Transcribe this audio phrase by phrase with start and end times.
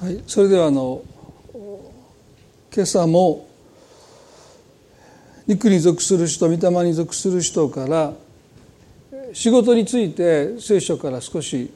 [0.00, 1.02] はい、それではあの
[2.74, 3.46] 今朝も
[5.46, 8.14] 肉に属する人御霊に属する人から
[9.34, 11.70] 仕事について聖書から少し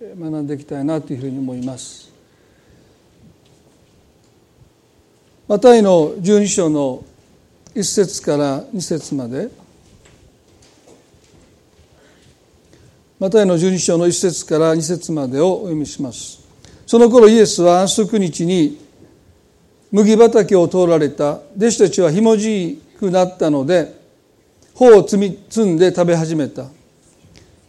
[0.00, 2.12] 学んでいきたいなというふうに思います。
[5.48, 7.02] マタイの十二章の
[7.74, 9.48] 一節から二節まで
[13.18, 16.47] マタイの十二章の一節から二節までをお読みします。
[16.88, 18.78] その頃イエスは安息日に
[19.92, 21.34] 麦畑を通られた。
[21.54, 23.94] 弟子たちはひもじくなったので
[24.72, 26.64] 穂を積み積んで食べ始めた。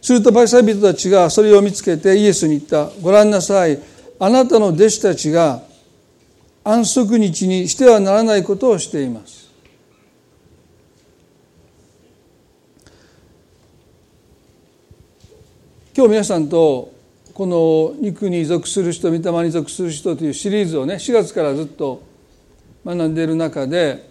[0.00, 2.86] するとパリサイ人たちがそれを見つけてイエスに言った。
[3.02, 3.78] ご覧なさい。
[4.18, 5.60] あなたの弟子たちが
[6.64, 9.50] 安息日にしてはならないことをしています。
[15.94, 16.89] 今日皆さんと
[17.40, 22.02] この肉に属する人御霊に属する人というシリーズをね4月からずっと
[22.84, 24.06] 学んでいる中で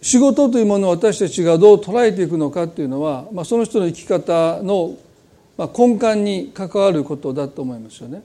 [0.00, 4.96] 仕事というものを私たちがどう捉えていくのかっていうのは、まあ、その人の生き方の
[5.56, 8.24] 根幹に関わることだと思いますよね。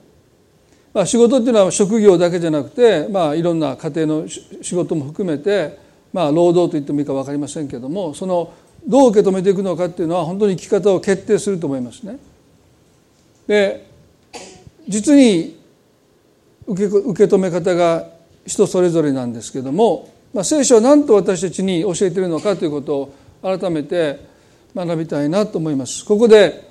[0.92, 5.78] まあ、仕事っていうのは職業だけじゃなくて、まあ、いろんな家庭の仕事も含めて、
[6.12, 8.52] まあ、労働と言ってもいいか分かりませんけどもその
[8.88, 12.18] どう受け止めていくのかっていうのは本当に生き方を決定すると思いますね。
[13.48, 13.88] で
[14.88, 15.60] 実に
[16.68, 18.08] 受け受け止め方が
[18.46, 24.20] 人それぞれなんですけども、まあ、聖書は何と私たちに教えているのかということを改めて
[24.76, 26.06] 学びたいなと思います。
[26.06, 26.70] ここで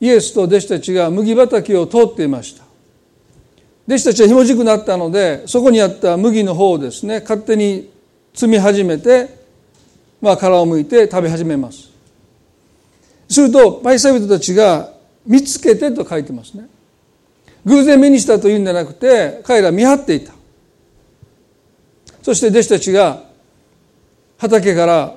[0.00, 2.64] イエスと弟子たちが麦畑を通っていました。
[3.86, 7.90] 弟子たちはひもじくなったのでそこにあった麦の方をですね勝手に
[8.32, 9.41] 積み始めて
[10.22, 11.90] まあ、殻をむいて食べ始めます。
[13.28, 14.90] するとパイサイ人たちが
[15.26, 16.68] 見つけてと書いてますね。
[17.64, 20.32] 偶然目にしたというんじゃなくて彼ら見張っていた。
[22.22, 23.24] そして弟子たちが
[24.38, 25.16] 畑から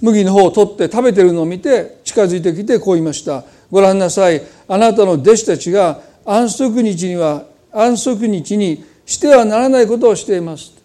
[0.00, 3.44] 麦の方を取って食べてるのを見て近づいてきてこう言いました。
[3.70, 4.42] ご覧なさい。
[4.66, 10.81] あなたの弟子たちが安息日には安息日にしてはならないことをしています。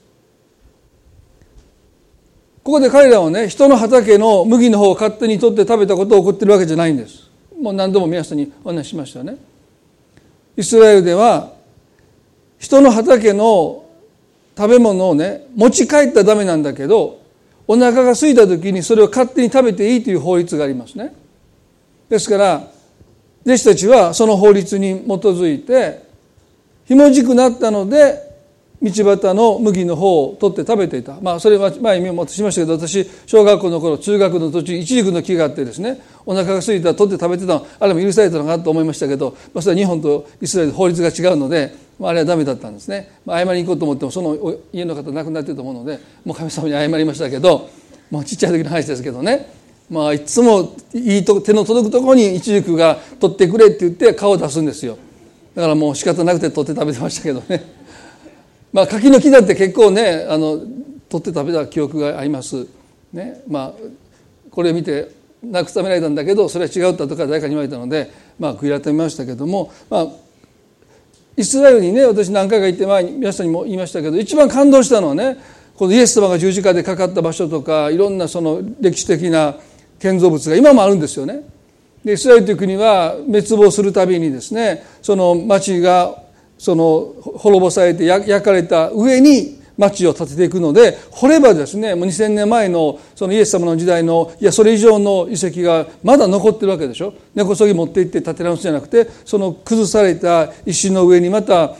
[2.67, 7.31] ここで彼らはね人の畑の麦の方を勝手に取って食べたことを起こってるわけじゃないんです。
[7.57, 9.37] もう何度も皆さんにお話ししましたね。
[10.57, 11.53] イスラエルでは
[12.59, 13.85] 人の畑の
[14.57, 17.21] 食べ物をね持ち帰ったらダメなんだけど
[17.69, 21.15] お腹が空いた時にそれを勝手に食べていいという法律がありますね。
[22.09, 22.67] ですから
[23.45, 26.03] 弟子たちはその法律に基づいて
[26.83, 28.26] ひもじくなったので
[28.81, 31.17] 道端の麦の方を取って食べていた。
[31.21, 43.09] まあ、それは前にもしましたけど、私、小学校の頃、中学の途中、一軸の木があってですね、お腹が空いたら取って食べてたの、あれも許されたのかなと思いましたけど、まあ、それは日本とイスラエル法律が違うので、まあ、あれはダメだったんですね。
[43.25, 47.69] まあ、謝りに行こうと思っても、その家の方亡くなってると思うので、もう神様に謝りましたけど、
[48.11, 49.49] もうちっちゃい時の話ですけどね、
[49.89, 54.97] まあ、いつもいいと手の届くところに一軸が取ってくれって言って顔を出すんですよ。
[55.55, 57.76] だからもう仕方なくて取って食べてましたけどね。
[58.73, 60.57] まあ柿の木だって結構ねあの
[61.09, 62.67] 取って食べた記憶があります。
[63.13, 63.73] ねまあ、
[64.51, 65.11] これ見て
[65.45, 70.07] 慰められたんだけどそれは違うったとか誰かに言われたので、まあ、悔い改めましたけども、まあ、
[71.37, 75.37] イスラエルにね私何回か行って前に皆さんにも言いましたけど一番感動したのはね
[75.75, 79.55] このイエス様が十字架でかかった場所とかいろんなその歴史的な
[79.99, 81.41] 建造物が今もあるんですよね。
[82.03, 86.23] でイスラエルという国は滅亡するたびにですねその町が
[86.57, 97.13] その滅ぼされて焼かれた上に町を建てていくので掘ればですねもう2000年前のそのイエス様の時代のいやそれ以上の遺跡がまだ残ってるわけでしょ。
[97.35, 101.75] 根こそぎ持って行って建て直すじゃなくてその崩された石の上にまた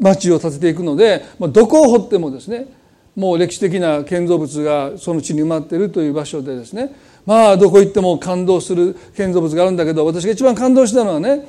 [0.00, 2.66] 町を建てていくのでまどこを掘ってもですね
[3.14, 6.94] もう歴史的な建造物がその地に埋まっているという場所でですね
[7.26, 11.46] まあどこ行っても感動する建造物があるんだけど私が一番感動したのはね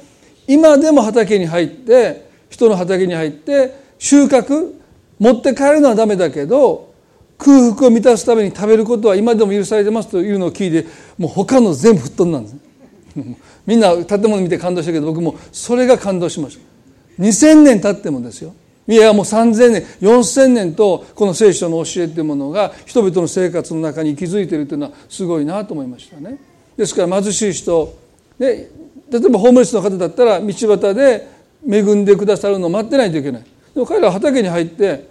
[0.47, 4.73] 今でも畑に入って人の畑に入って収穫
[5.17, 6.93] 持って帰るのはダメだけど
[7.39, 12.55] 空腹を満たすために食べることは今でも許されてますというのを聞いてもう他の全部吹っ飛んだんです。
[13.65, 17.23] みんな建物見て感動したけど僕もそれが感動しました。
[17.23, 18.53] 2000年経ってもですよ。
[18.87, 26.37] いやもう3000年4000年とこの聖書の教えっていうものが人々の生活の中に息づいているというのはすごいなと思いましたね。
[26.77, 27.97] ですから貧しい人
[28.37, 28.69] で
[29.09, 31.27] 例えばホームレスの方だったら道端で
[31.69, 33.43] 恵んでくださるのを待ってないといけない
[33.73, 35.07] でも彼らは畑に入って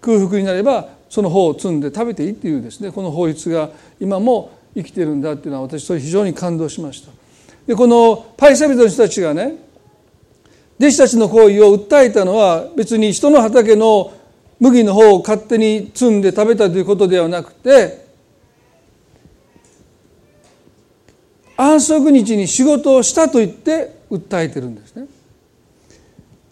[0.00, 3.70] 空腹になればその方を摘んで食べていいっていうですねこの法律が
[4.00, 7.12] 今も生きてるんだっていうのは私それ非常に感動しました
[7.66, 9.56] でこのパリサビトの人たちがね
[10.78, 14.12] 弟子たちの行為を訴えたのは別に人の畑の
[14.60, 18.04] 麦の方を勝手に摘んで食べたということではなくて
[21.56, 25.06] 安息日に仕事をしたと言って訴えてるんですね。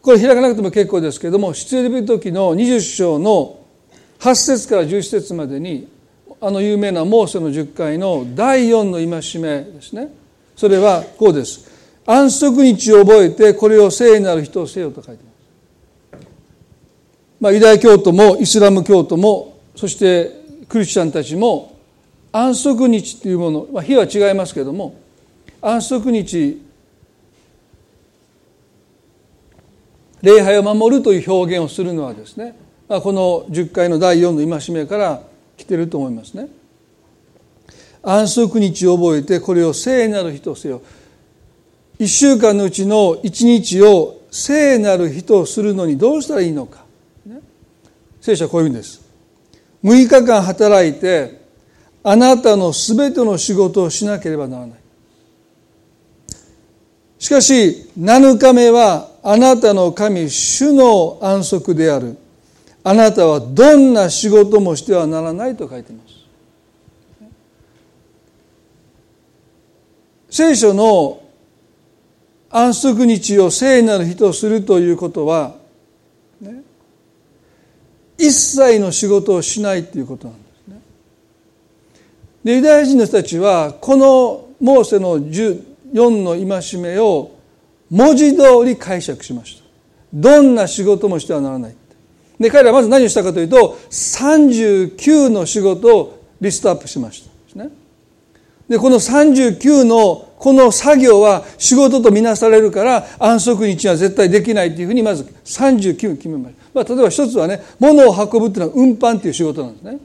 [0.02, 3.60] これ開かなくても結構ですけれども出エビ時の20章の
[4.18, 5.88] 8節から11節までに
[6.40, 10.08] あの有名なモーセの10回の第4の戒めですね。
[10.56, 11.70] それはこうです。
[12.04, 16.26] 安息日を覚えてこれを聖なる人をせよと書いてます、
[17.40, 20.32] まあ、ユダヤ教徒もイスラム教徒もそして
[20.68, 21.78] クリスチャンたちも
[22.32, 24.96] 安息日というもの、まあ、日は違いますけれども
[25.60, 26.60] 安息日
[30.22, 32.54] 礼拝を守るという表現をするのはですね
[32.88, 35.22] この10回の第4の戒めから
[35.56, 36.48] 来てると思いますね。
[38.02, 40.82] 安息日を覚えてこれを聖なる日とせよ。
[41.98, 46.84] 一週間のうちの一日を聖なる日とするのにどうしたらいいのか。
[48.20, 49.02] 聖書はこういう意味です。
[49.84, 51.40] 6日間働いて
[52.02, 54.78] あなたのすべての仕事をしなければならない。
[57.18, 62.16] しかし7日目はあなたの神主の安息である
[62.84, 66.22] あなたはどんな仕事もしてはならないと書いています
[70.28, 71.22] 聖書の
[72.50, 75.54] 安息日を聖なる日とするということは、
[76.40, 76.62] ね、
[78.18, 80.80] 一切の仕事をしないということなんですね。
[82.44, 85.62] でユダヤ人の人たちはこのモーセの4
[86.22, 87.31] の戒めを
[87.92, 89.64] 文字通り解釈しました。
[90.14, 91.76] どんな仕事もしてはならない。
[92.40, 97.32] で彼らはまず何をしたかというと39の仕事をリストアップしました。
[98.72, 106.62] でこの39のこの作業は仕事とみなされるから安息日は絶対できないというふうにまず39決めました。
[106.72, 109.98] まあ、例えば一つはね物を運ぶっていうのは運搬っていう仕事なんですね。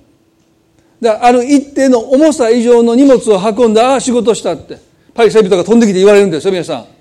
[1.00, 4.80] だからある一定の重さ以上の荷物を運んだああ仕事したって
[5.14, 6.97] パリサイ人が飛んできて言われるんですよ皆さん。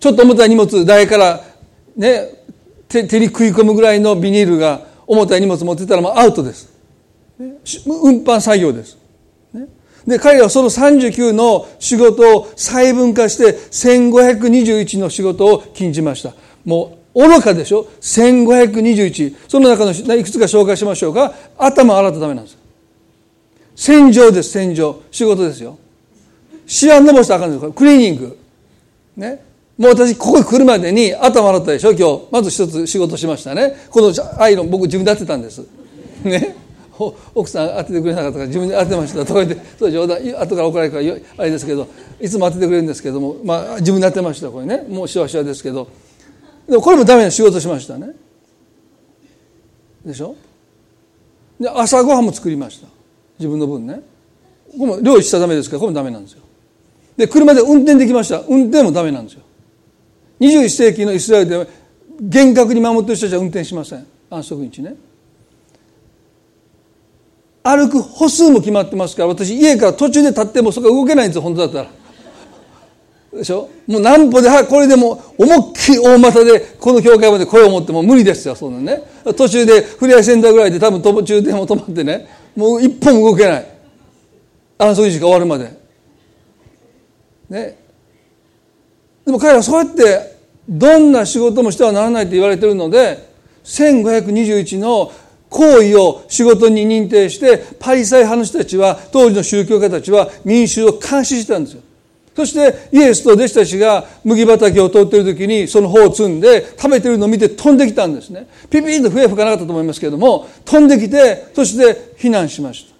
[0.00, 1.44] ちょっと重たい荷物台から
[1.96, 2.28] ね
[2.88, 6.72] 手手に食い込むぐらいのビニールが重たい荷物持ってたらもうアウトです。
[7.38, 7.54] ね
[7.86, 8.96] 運搬作業です。
[9.52, 9.66] ね
[10.06, 16.32] で、彼らはその39の仕事を細分化して1521の仕事を禁じました。
[16.64, 19.36] もう愚かでしょ ?1521。
[19.48, 21.34] その中のいくつか紹介しましょうか？
[21.58, 22.58] 頭洗ったためなんです。
[23.76, 25.02] 洗浄です、洗浄。
[25.10, 25.78] 仕事ですよ。
[26.66, 27.72] シワ伸ばしたらあかんですよ。
[27.72, 28.38] クリーニング。
[29.16, 29.49] ね。
[29.80, 32.28] もう私ここに来るまでに頭洗ったでしょ今日。
[32.30, 33.74] まず一つ仕事しましたね。
[33.88, 35.66] このアイロン僕自分で当てたんです。
[36.22, 36.54] ね。
[37.34, 41.88] 奥さん当ててくれなかったから自分で当てましたとか言ってそう冗談後から怒られるからあれですけど
[42.20, 44.84] いつも当ててくれるんですけども、まあ、自分で当てましたこれね。
[44.86, 45.88] もうしわしわですけど。
[46.68, 48.10] でもこれもダメな仕事しましたね。
[50.04, 50.36] でしょ。
[51.58, 52.88] で朝ごはんも作りました。
[53.38, 54.02] 自分の分ね。
[54.72, 56.42] これも料理しちゃダメですからこれもダメなんですよ。
[57.16, 58.40] で車で運転できました。
[58.46, 59.40] 運転もダメなんですよ。
[60.40, 61.66] 21世紀のイスラエルでは
[62.20, 64.06] 厳格に守ってる人たちは運転しません。
[64.30, 64.94] 安息日ね。
[67.62, 71.90] 歩く歩数も決まってますから私家から途中で立ってもそこが動けないんですよ本当だったら。
[73.38, 73.68] でしょ？
[73.86, 79.02] もう何歩でこれでも思いっきり大股でこの教会まで声を持っても無理ですよそんなね。
[79.36, 82.26] 途中でフリアセンターぐらいで多分途中でも止まってね。
[82.56, 83.66] もう一歩も動けない。
[84.78, 85.70] 安息日が終わるまで。
[87.50, 87.78] ね。
[89.30, 90.36] でも彼らはそうやって
[90.68, 93.30] どんな仕事もしてはならないと言われているので
[93.62, 95.12] 1521の
[95.48, 101.82] 行為を仕事に認定してパリサイ派の人たちは当時の宗教家たちは民衆を監視してたんですよ。
[102.34, 108.48] そしてイエスと弟子たちが麦畑を通っている時にその穂を摘んで食べてるのを見て飛んできたんですね。
[108.68, 112.90] ピピッと笛吹かなかったと思いますけれども飛んできてそして避難しました。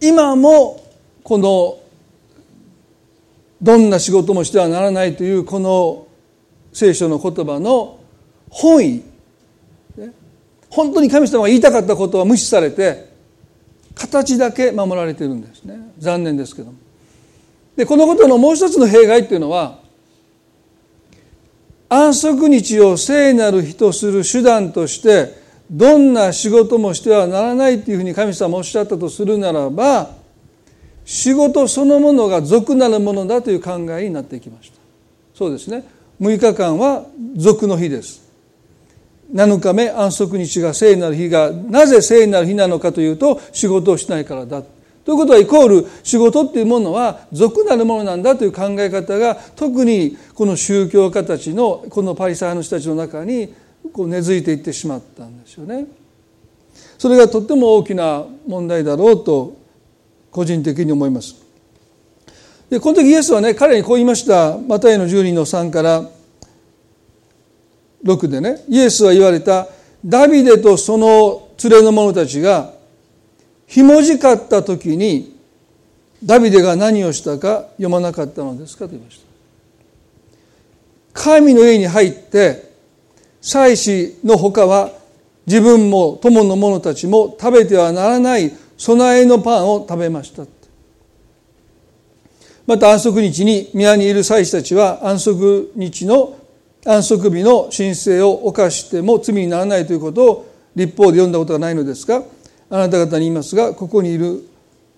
[0.00, 0.84] 今も
[1.22, 1.78] この
[3.60, 6.06] どんな仕事もしてはならないというこの
[6.72, 7.98] 聖書の言葉の
[8.50, 9.02] 本意。
[10.70, 13.08] 本当に神様が言いたかったことは無視されて
[13.94, 15.76] 形だけ守られてるんですね。
[15.98, 16.78] 残念ですけども。
[17.76, 19.78] でこのことのもう一つの弊害っていうのは
[21.88, 25.32] 安息日を聖なる日とする手段として
[25.70, 30.17] どんな仕事もしてはならないというふうに神様おっしゃったとするならば
[31.08, 34.76] 仕事そのものが俗なるものだという考えになってきました。
[35.34, 35.82] そうですね。
[36.20, 38.28] 6日間は俗の日です。
[39.32, 44.60] 7日目安息日が聖なる日がなぜ聖なる日なのかというと仕事をしないからだ。
[44.60, 44.68] と
[45.06, 53.54] ということはイコール仕事っていうものは俗なるものなんだという考え方が特にこの宗教家たちのこのパリサイの人たちの中に
[53.94, 55.86] こう根付いていってしまったんですよね。
[56.98, 59.56] それがとっても大きな問題だろうと
[60.30, 61.34] 個人的に思います。
[62.70, 64.58] でこの時イエスはね彼にこう言いました。
[64.58, 66.02] マタイの10人の3から
[68.04, 69.68] 6でねイエスは言われた。
[70.04, 72.72] ダビデとその連れの者たちが
[73.66, 75.36] ひもじかった時に
[76.22, 78.84] ダビデが何をしたか読まなかったのですか？
[78.84, 79.26] と言いました。
[81.12, 82.70] 神の家に入って
[83.40, 84.92] 祭司のほかは
[85.46, 90.44] 自分も友の者たちも食べてはならない備えのパンを食べました
[92.66, 96.38] また安息日に宮にいる祭司たちは安息日の
[96.86, 102.22] 安息日の申請を犯しても罪にならないということを立法で読んだことがないのですが
[102.70, 104.48] あなた方に言いますがここにいる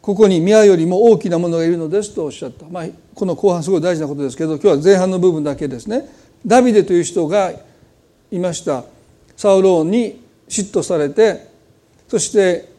[0.03, 2.85] ここに宮よりも大きなものがいるのですとおっしゃった、まあ、
[3.15, 6.09] この後半すごい大事なことですけど今日は前半の部分だけですね。
[6.47, 7.53] ダビデという人が
[8.31, 8.85] いました。
[9.37, 11.49] サウローンに嫉妬されて
[12.09, 12.71] そして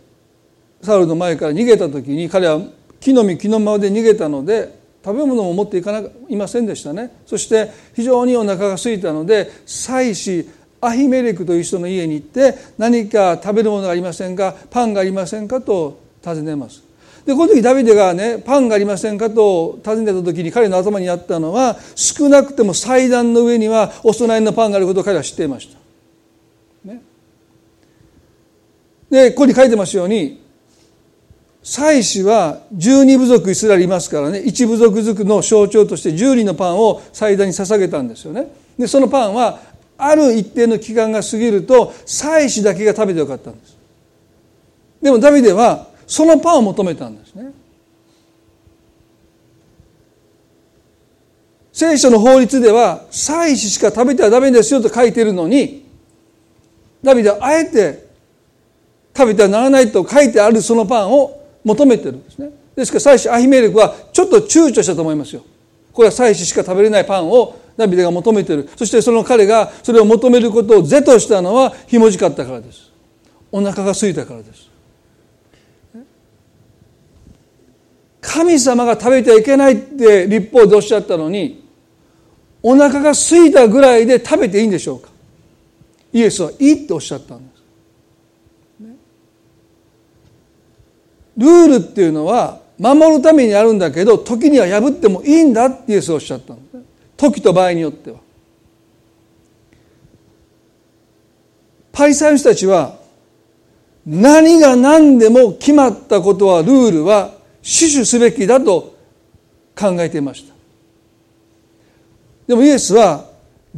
[0.82, 2.60] サウルの前から逃げた時に彼は
[3.00, 7.12] 木の実木のままで逃げたので食べ物も持っていかないませんでしたね。
[7.26, 14.56] そして非常にお腹が空いたので妻子アヒメレクという人の家に行って何か食べるものがありませんか？
[14.70, 15.62] パンがありませんか？
[15.62, 16.84] と尋ねます。
[17.26, 19.30] でこの時ダビデがねパンがありませんか？
[19.30, 25.78] と尋ねた時に彼の頭にあったのは少なくても祭壇の上にはお供えのパンがあることを彼は知っていました。
[26.90, 27.02] ね、
[29.12, 30.41] でここに書いてますように
[31.64, 34.40] 祭司は十二部族イスラエルいますからね。
[34.40, 38.52] 一部族ずくの象徴として十里のパンを祭壇に捧げたんですよね。
[38.80, 39.60] でそのパンは
[39.98, 43.78] ある一定の期間が過ぎると祭司だけが食べてよかったんです。
[45.02, 47.52] でもダビデはそのパンを求めたんですね。
[51.72, 55.86] 聖書の法律では祭司しか食べてはダメですよと書いてるのに
[57.02, 58.08] ダビデはあえて
[59.16, 62.52] 食べてはならないと書いてあるそのパンを求めてるんですね。
[62.76, 65.44] ですから祭司アヒメレクはちょっと躊躇したと思いますよ。
[65.94, 68.70] これは祭司しか食べれないパンをダビデが求めてる。
[68.76, 72.92] そしてその彼がそれを求めることを是としたのはひもじかったからです。
[73.52, 74.70] お腹が空いたからです。
[78.22, 81.68] 神様が食べてはいけないって立法でおっしゃったのに
[82.62, 85.10] お腹が空いたぐらいで食べていいんでしょうか。
[86.14, 87.51] イエスはいいっておっしゃったんです。
[91.42, 96.78] ルールっていうのは守るためにあるんだけど時には破ってもいいんだってイエスはおっしゃったんです
[97.18, 98.20] 時と場合によっては。
[101.92, 102.98] パリサイの人たちは
[104.06, 108.96] 何が何でも決まったことはルールは死守すべきだと
[109.78, 110.54] 考えていました。
[112.48, 113.30] でもイエスは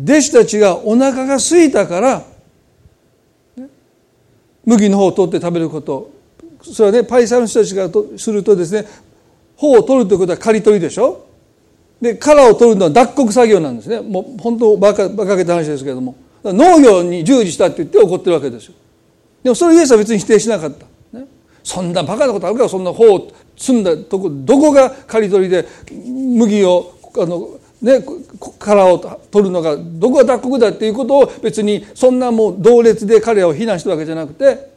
[0.01, 2.23] 弟子たちがお腹が空いたから
[4.65, 6.09] 麦の方を取って食べること
[6.63, 8.87] それはねパリサイの人たちがするとですね
[9.55, 11.25] 方を取るということは刈り取りでしょ？
[12.01, 14.01] で殻を取るのは脱穀作業なんですね。
[14.01, 16.15] もう本当バカバカげた話ですけれども。
[16.45, 18.73] 農業に従事したって言って怒ってるわけですよ。
[19.43, 20.85] でもそれイエスは別に否定しなかった、
[21.17, 21.25] ね、
[21.63, 25.65] そんなバカなことあるかそんな方を積んだとこどこが刈り取りで
[26.37, 28.03] 麦をあのね
[28.59, 28.99] 殻を
[29.31, 34.72] 取るのがどこが脱穀だっていうことを別にそんなもう同列で彼らを非難したわけじゃなくて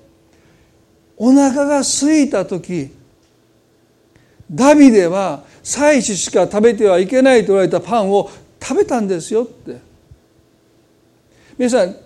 [1.16, 2.90] お腹が空いた時
[4.50, 8.30] ダビデは祭司しか食べてはいけないと言われたパンを
[8.62, 9.78] 食べたんですよって。
[11.58, 11.96] 皆さん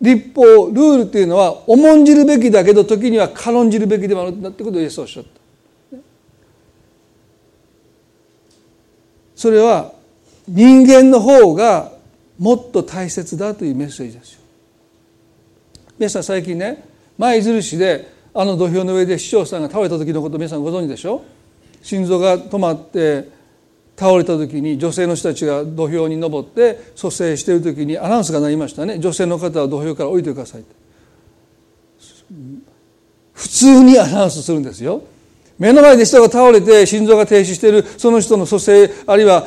[0.00, 5.30] 立法ルールっていうのは重んじるべきだけど時には軽んじるべきでもあるんだってことをイエスはおっしゃった。
[9.34, 9.92] それは
[10.48, 11.92] 人間の方が
[12.38, 14.40] もっと大切だというメッセージですよ。
[15.98, 16.84] 皆さん最近ね
[17.18, 21.24] 舞鶴市であの土俵の上で市長さんが倒れた時のこと皆さんご存知でしょ？
[21.82, 23.30] 心臓が止まって
[23.96, 28.98] 倒れた時に女性の人たちが土俵に登って蘇生している時にアナウンスが鳴りましたね。
[28.98, 30.64] 女性の方は土俵から降りてください
[33.32, 35.02] 普通にアナウンスするんですよ。
[35.58, 39.46] 目の前で人が倒れて心臓が停止しているその人の蘇生あるいは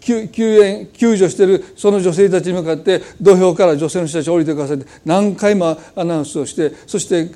[0.00, 0.30] 救
[0.62, 7.30] 援救助しているその女性たちに向かって土俵から女性の人たち降りてくださいって何回もアナウンスをしてそして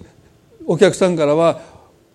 [0.67, 1.61] お客さんからは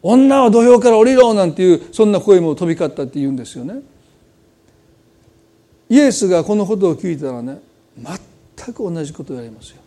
[0.02, 3.82] 女は土俵から降りろなんていうそんな声も飛び交ったって言うんですよね。
[5.90, 7.60] イエスがこのことを聞いたらね
[7.98, 9.78] 全く同じことをやりますよ。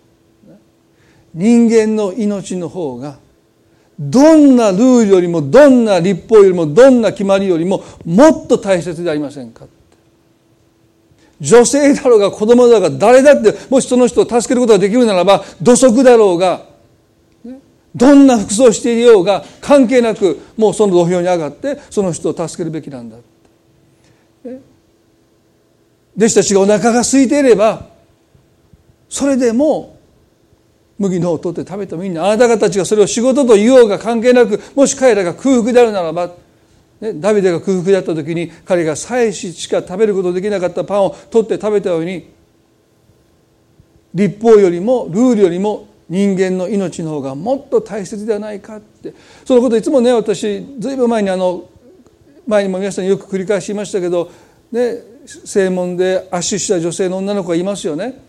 [1.34, 3.18] 人間の命の方が
[3.98, 9.66] どんなルールよりもどんな立法よりもどんな決まりよりももっと大切でありませんか
[11.40, 16.71] 女性だろうが子供だろうが誰だってもしその人を助けることができるならば土足だろうが
[17.94, 23.16] どんな服装をしているようが関係なくもうその土俵に上がってその人を助けるべきなんだ
[26.16, 27.86] 弟子たちがお腹が空いていれば
[29.08, 29.98] それでも
[30.98, 32.24] 麦のを取って食べてもいいんだ。
[32.24, 36.30] あなた方たちがそれを仕事と言おうが関係なくもし彼らが空腹であるならば、
[37.00, 42.30] ね、ダビデが空腹であった時に彼が妻子しか食べることできなかったパンを取って食べたように
[44.14, 51.68] 立法よりもルールよりも人間の命の方がもっと大切ではないかってそのこといつもね私ずいぶん前にあの
[52.46, 54.30] 前にも皆さんよく繰り返し言いましたけど、
[54.72, 58.20] ね、正門で圧死した女性の女の子がいますよね。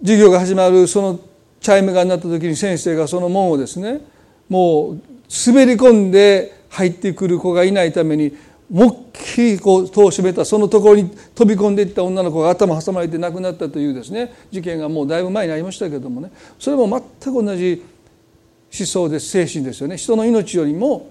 [0.00, 1.20] 授業が始まるその
[1.60, 4.00] チャイムが鳴った時に先生がその門をですね
[4.48, 5.00] もう
[5.46, 8.36] 滑り込んで入ってくる子がいないために
[8.70, 16.30] 思いっきりこう戸を閉めたそのところに飛び込んでいった女の子が頭挟まれて亡くなったというですね事件がもうだいぶ前にありましたけれどもね。
[16.58, 17.82] それも全く同じ
[18.78, 19.96] 思想です精神ですよね。
[19.96, 21.10] 人の命よりも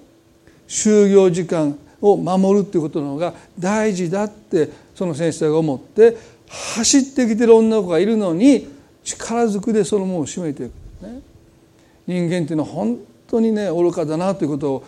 [0.67, 8.67] 就業時間を守るっていうことの方が大事だってその先生が思って走ってきてる女の子がいるのに
[9.03, 11.21] 力ずくでその門を閉めていく、ね、
[12.05, 14.83] 人間っていうのは本当にね愚かだなということを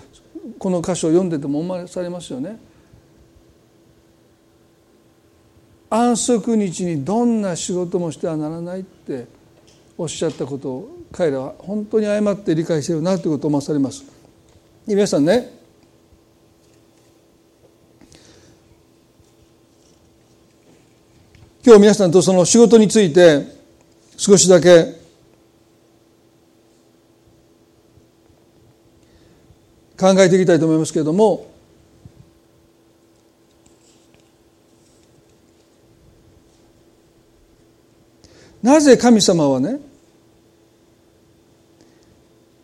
[0.58, 2.60] この箇所を読んでても思わされますよね。
[5.89, 9.25] 安息日にどんな仕事もしてはならないって
[9.98, 14.06] おっしゃったことを彼らは本当に誤って理解してるなということを思わされます。
[14.86, 15.51] 皆さんね
[21.65, 23.46] 今日皆さんとその仕事について
[24.15, 24.99] 少しだけ
[30.00, 31.51] 考えていきたいと思いますけれども
[38.64, 39.79] なぜ神様はね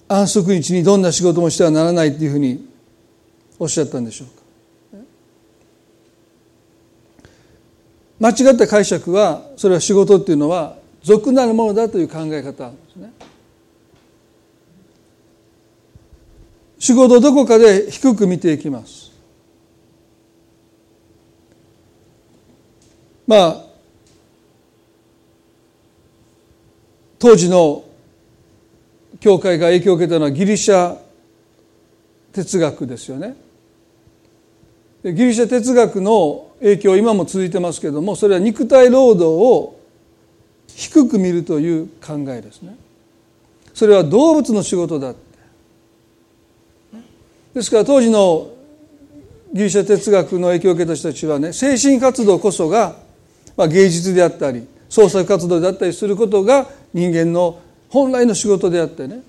[0.08, 2.70] 安息日にどんな仕事もしてはならないっていうふうに
[3.58, 4.46] おっしゃったんでしょうか。
[8.20, 13.12] 間違った解釈はそれは仕事っていうのは俗なるものだという考え方ですね。
[16.86, 19.12] 仕事どこかで低く見ていきます。
[23.26, 23.66] まあ
[27.18, 27.84] 当時の
[29.20, 30.96] 教会が影響を受けたのはギリシャ
[32.34, 33.36] 哲学ですよね。
[35.04, 39.80] ギリシャ哲学の影響今も続いてますけれどもそれは肉体労働を
[40.68, 42.78] 低く見るという考えですね。
[43.74, 45.16] それは動物の仕事だ
[47.56, 48.52] ですから当時の
[49.54, 52.98] ギリシャ哲学の影響を受けた人たちはね精神活動こそが、
[53.58, 59.22] まあ、芸術であったり創作活動であったりすることが人間の本来の仕事であってね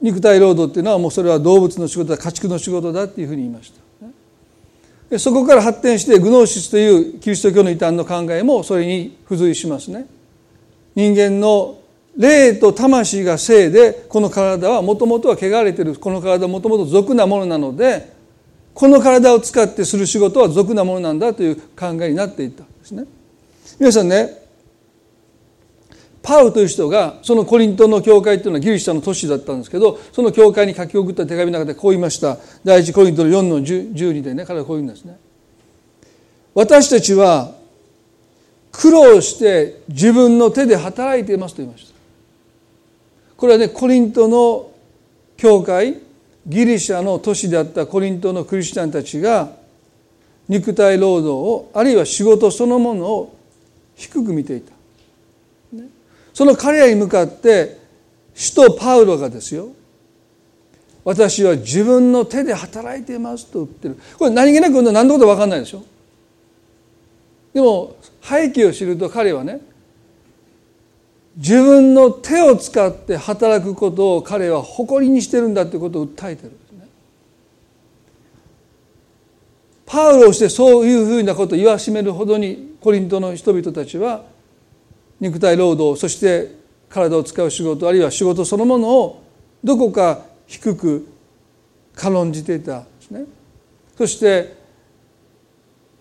[0.00, 10.06] 肉体労働っていうのはもうそれは動物の仕事だ家畜の仕事だっていうふうに言いましたそこから発展してグノーシスというキリスト教の異端の考えもそれに付随しますね。
[10.94, 11.81] 人間の
[12.16, 15.94] 霊と魂が性でこの体はもともとは汚れている。
[15.96, 18.12] この体はもともと俗なものなので
[18.74, 22.64] この体を使ってする仕事は俗なものなんだという考えになっていった。
[22.64, 23.04] んですね。
[23.78, 24.42] 皆さんね
[26.22, 32.38] パウという人がそのコリントの教会というのはギリシャの都市だったんですけどその教会に書き送った手紙の中でこう言いました。
[32.64, 35.18] 第一コリントの4の12でね彼はこう言うんですね。
[36.54, 37.54] 私たちは
[38.70, 41.91] 苦労して自分の手で働いていますと言いました。
[43.42, 44.70] これはねコリントの
[45.36, 45.98] 教会
[46.46, 49.50] ギリシャの都市であったコリントのクリスチャンたちが
[50.46, 53.36] 肉体労働をあるいは仕事そのものを
[53.96, 54.72] 低く見ていた。
[56.32, 57.80] その彼らに向かって
[58.32, 59.70] 使徒パウロがですよ
[61.02, 63.98] 私は自分の手で働いていますと言ってる。
[64.20, 65.82] これ何気なく何のこと分かんないでしょ。
[67.52, 69.71] でも背景を知ると彼はね
[71.36, 76.88] 自分の手を使って働くことを彼は誇りにしてるんだということを訴えてるんですね。
[79.86, 84.24] パウロをしてそういうふうなことを言わしめるほどにコリントの人々たちは
[85.20, 86.50] 肉体労働そして
[86.88, 89.22] 体を使う仕事あるいは仕事そのものを
[89.64, 91.08] どこか低く
[91.94, 93.24] 軽んじていたんですね
[93.96, 94.60] そして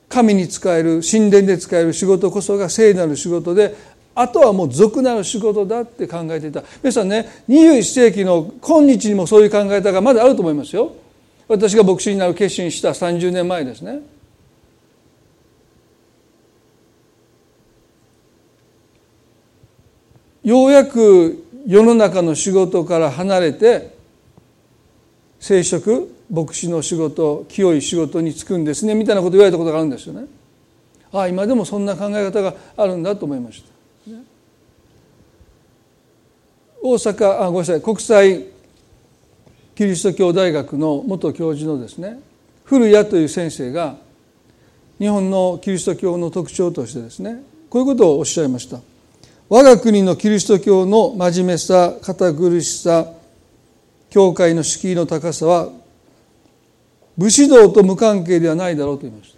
[0.10, 3.76] 神に仕える神殿で使える仕事こそが聖なる仕事で
[4.14, 10.94] あとはもう俗なる仕事だって考えていた皆さんね21世紀の今日にもそういう考え方がまだあると思いますよ
[11.48, 14.02] 私が牧師になる決心した30年前ですね
[20.44, 23.96] ようやく世の中の仕事から離れて
[25.40, 30.26] 聖職牧師の仕事清い仕事に就くんですねみたいなこと言われたことがあるんですよね。
[31.12, 33.71] ああ今でもそんな考え方があるんだと思いました。
[36.84, 37.82] 大阪あごめんなさい。
[37.82, 38.46] 国際
[39.76, 42.20] キリスト教大学の元教授のですね
[42.64, 43.96] 古谷という先生が
[45.00, 48.80] 日本のキリスト教の特徴としてですねこういうことをおっしゃいました。
[49.50, 53.12] 我が国のキリスト教の真面目さ堅苦しさ
[54.10, 55.70] 教会の敷居の高さは
[57.18, 59.38] 武士道と無関係ではないだろうと言いました。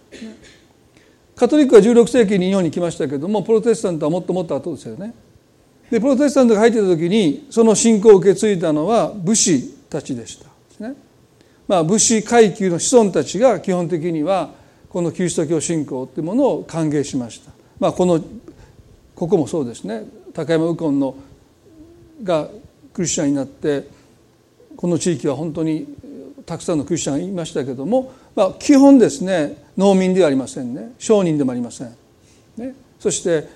[1.36, 5.12] カトリックは16世紀に日本に来ましたけどもプロテスタントはもっともっと後ですよね。
[5.90, 10.86] でプロテスタントが入ってた時にその信仰を受け継いだのは武士たちでした。
[10.86, 10.94] ね。
[11.68, 14.50] まあ武士階級の子孫たちが基本的には
[14.88, 17.52] このキリスト教信仰というものを歓迎しました。
[17.78, 18.22] まあこの
[19.14, 20.04] ここもそうですね。
[20.32, 21.14] 高山右近の
[22.22, 22.48] が
[22.92, 23.88] クリスチャンになって
[24.76, 25.86] この地域は本当に
[26.46, 30.92] たくさんのクリスチャンがいましたけども、まあ、基本ですね農民ではありませんね。
[30.98, 31.96] 商人でもありません、
[32.56, 33.48] ね、そして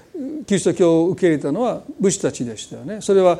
[0.46, 3.38] キリスト教を受け入れたのは武士たちでしたよねそれは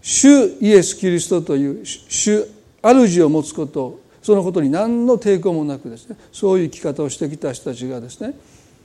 [0.00, 0.28] 主
[0.60, 2.46] イエス・キリストという主
[2.82, 8.34] 主を持つことそのことに何の抵抗もなくですねそういう生き方をしてきた人たちがですね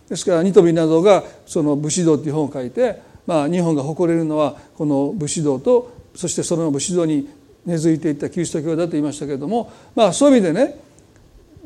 [0.09, 7.29] ですからニトビなどがその武士道という本を書いて、まあ、日本が誇れるのはこの武士道とそしてその武士道に
[7.65, 10.79] 根付いていったキリスト教だと言いましたけれども、まあ、そういう意味でね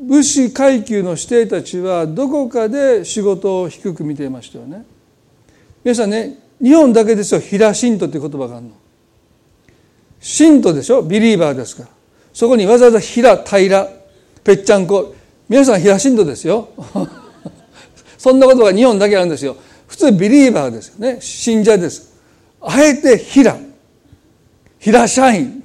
[0.00, 4.86] 武士階級の指定たちはどこかで仕事を低く見ていましたよね。
[5.82, 8.72] 皆さんね日本だけですよ平信徒という言葉があるの。
[10.20, 11.88] 信徒でしょビリーバーですから。
[12.32, 13.88] そこにわざわざ平平
[14.44, 15.14] ぺっちゃんこ
[15.48, 16.68] 皆さん平信徒ですよ。
[18.18, 19.56] そんなことが日本だけあるんですよ。
[19.88, 21.18] 普通ビリーバーですよね。
[21.20, 22.10] 信者です。
[22.60, 23.58] あえて平
[24.78, 25.64] 平社員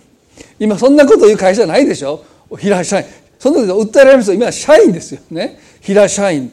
[0.58, 2.24] 今そんなこと言う会社ないでしょ。
[2.58, 3.06] 平社員
[3.38, 4.36] そんなこと訴えられますよ。
[4.36, 5.60] 今は社員ですよね。
[5.82, 6.52] 平社員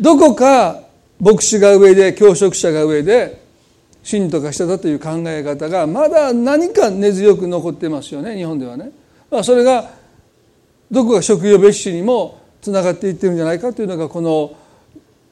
[0.00, 0.80] どこか
[1.20, 3.42] 牧師が上で教職者が上で
[4.02, 8.90] 信徒が下だという考え方がまだ何か根強く残ってますよね日本ではね、
[9.30, 9.90] まあ、それが
[10.90, 14.56] どこか職業別紙にもつながっていってるんじゃないかというのがこの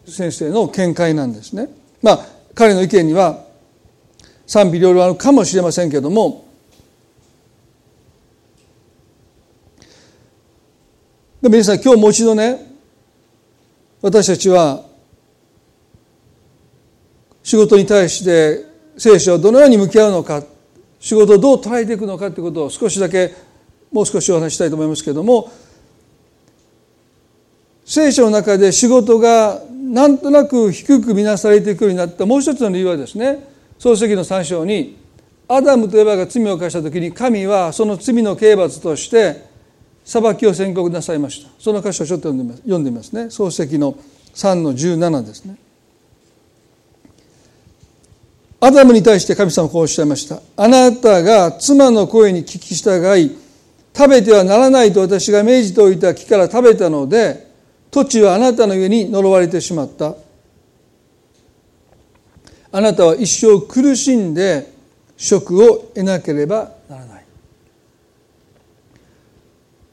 [0.06, 1.68] 先生の見解なんですね。
[2.02, 3.44] まあ彼の意見には
[4.46, 6.46] 賛否両論あるかもしれませんけども
[11.42, 12.72] でも皆さん今日もう一度ね
[14.00, 14.87] 私たちは
[17.48, 18.66] 仕事に対して
[18.98, 20.42] 聖書はどのように向き合うのか
[21.00, 23.34] 仕事をどう捉えていくのかということを少しだけ
[23.90, 25.50] もう少しお話したいと思いますけれども
[27.86, 34.98] 聖書の中で仕事がなんとなく低く見なされていくようになったもう一つの理由はですね創世記の3章に
[35.48, 39.42] アダムとエバが罪を犯した時に神はその罪の刑罰として
[40.04, 41.50] 裁きを宣告なさいました。
[41.58, 43.30] その箇所をちょっと読んでみますね。
[43.30, 43.96] 創世記の
[44.34, 45.56] 3の17ですね。
[48.60, 50.42] アダムに対して神様はこうおっしゃいました。
[50.56, 53.36] あなたが妻の声に聞き従い
[53.96, 57.48] 食べてはならないと私が命じておいた木から食べたので
[57.90, 60.14] 土地はあなたの上に呪われてしまった。
[62.70, 64.72] あなたは一生苦しんで
[65.16, 67.24] 職を得なければならない。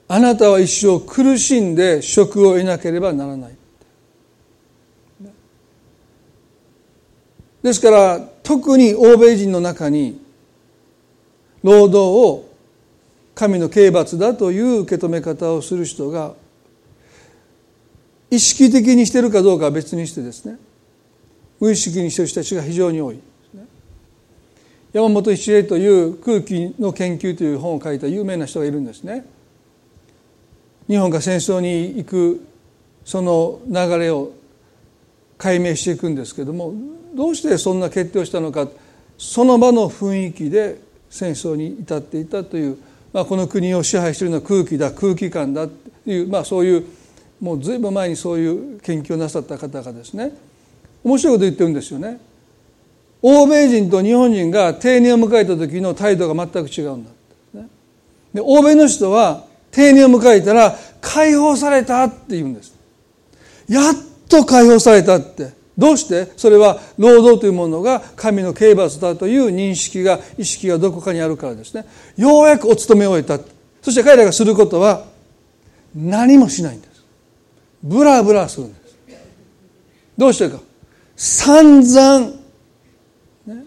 [0.08, 3.56] あなたは一生苦しんで職を得なければならない。
[7.65, 10.21] ですから特に欧米人の中に
[11.63, 12.47] 労働を
[13.34, 16.36] 神の刑罰だという受け止め方をする人が
[18.30, 20.60] 意識的にしてるかどうかは別にしてですね
[21.60, 23.15] 無意識にしてる人たちが非常に多い。
[23.15, 23.21] ね
[24.93, 29.25] 山本一平という空気の研究という本を書いた有名な人がいるんですね。
[30.88, 32.45] 日本が戦争に行く
[33.04, 34.34] その流れを
[35.39, 38.67] 解明していくんですけどもどうしてそんな決定をしたのか
[39.17, 42.78] その場の雰囲気で戦争に至っていたという、
[43.13, 45.73] まあ、この国を支配しているのは空気だ空気感だと
[46.06, 46.86] いう、まあ、そういう
[47.39, 50.32] もう随分前にそういう研究をなさった方がですね。
[51.04, 52.19] 面白いこと言ってるんですよね。
[53.21, 57.12] 欧米人と日本人が定年を迎えた時の態度が全く違うんだ、
[58.34, 62.73] で欧米の人は定年を迎えたら解放されたって言うんです。
[63.67, 63.93] やっ
[64.30, 65.54] と解放されたって。
[65.78, 66.32] どうして？
[66.38, 71.86] それは労働というものが神の刑罰だという認識が意識がどこかにあるからですね。
[72.16, 73.44] ようやくお勤めを終えた。
[73.82, 75.06] そして彼らがすることは
[75.94, 77.04] 何もしないんです。
[77.84, 78.98] ブラブラするんです。
[80.18, 80.60] どうしてか？
[81.18, 82.20] 散々、
[83.46, 83.64] ね、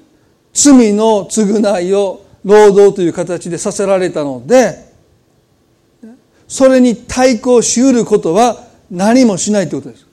[0.53, 4.93] 罪の償いを労働という形でさせられたので
[6.47, 10.08] それに対抗しうることは何もしないということです。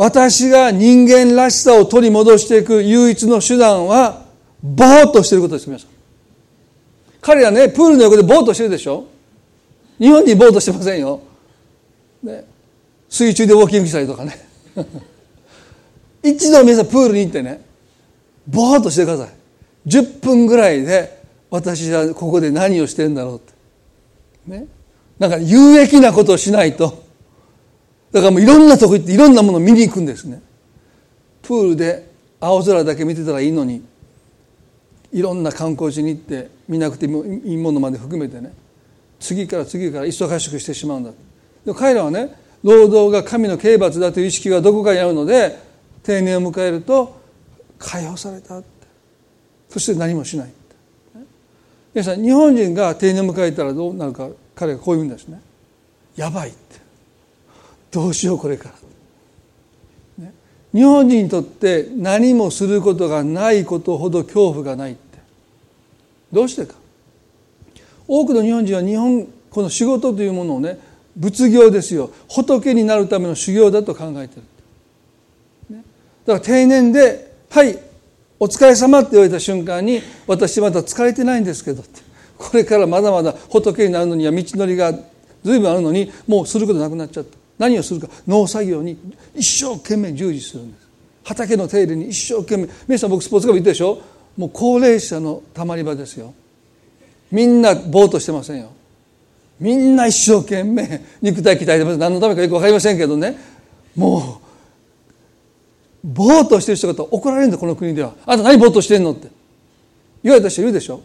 [0.00, 4.24] 私が人間らしさを取り戻していく唯一の手段は
[4.62, 5.90] ぼーっとしていることです皆さん。
[7.20, 9.04] 彼らねプールの横でぼーっとしてるでしょ？
[9.98, 11.20] 日本にぼーっとしてませんよ、
[12.22, 12.46] ね、
[13.10, 14.38] 水中でウォーキングしたりとかね。
[16.24, 17.60] 一度皆さんプールに行ってね
[18.48, 19.28] ぼーっとしてください。
[19.86, 23.52] 10分ぐらいで私はここで何をしてるんだろうって。
[24.46, 24.66] ね。
[25.18, 27.09] なんか有益なことをしないと。
[28.12, 30.42] だからもういろんなとこ行っていろんなものを見に行くんですね。
[31.42, 33.84] プールで青空だけ見てたらいいのに
[35.12, 38.52] いろんな観光地に行って見なくてもいいものまで含めてね
[39.18, 41.12] 次から次から忙しくしてしまうんだ。
[41.64, 45.58] で彼らはね労働が神の刑罰だという意識がどこかにあるので
[46.02, 47.20] 定年を迎えると
[47.78, 48.68] 解放されたって。
[49.68, 50.50] そして何もしない
[51.94, 55.40] 皆さん日本人が定年を迎えたらどうなるか彼がこう言うんですね。
[56.16, 56.79] やばいって。
[57.90, 58.72] どうしようこれか
[60.18, 60.32] ら、ね、
[60.72, 65.18] 日本人にとって何もすることがないことほど恐怖がないって。
[66.32, 66.74] どうしてか。
[68.06, 70.78] 多くの日本人は日本この仕事というものをね
[71.16, 72.10] 仏業ですよ。
[72.28, 74.36] 仏になるための修行だと考えて
[75.70, 75.84] る、ね、
[76.26, 77.78] だから定年で「はい
[78.38, 82.10] お疲れ様って言われた瞬間に私まだ疲れてないんですけどって。
[82.40, 84.94] これからまだまだ仏になるのには道のりが
[85.44, 87.36] 随分あるのにもうすることなくなっちゃった。
[87.60, 88.08] 何をするか。
[88.26, 88.96] 農作業に
[89.34, 90.88] 一生懸命従事するんです。
[91.24, 92.68] 畑の手入れに一生懸命。
[92.88, 94.00] 皆さん僕スポーツクラブ行ったでしょ。
[94.38, 96.32] もう高齢者のたまり場ですよ。
[97.30, 98.72] みんなぼーっとしてませんよ。
[99.60, 101.02] みんな一生懸命。
[101.20, 101.98] 肉体鍛えてます。
[101.98, 103.36] 何のためかよく分かりませんけどね。
[103.94, 104.40] も
[106.02, 108.14] うぼーっとしてる人が怒られるんだこの国では。
[108.24, 109.28] あんた何ぼーっとしてんのって。
[110.22, 111.02] 言われた人いるでしょ。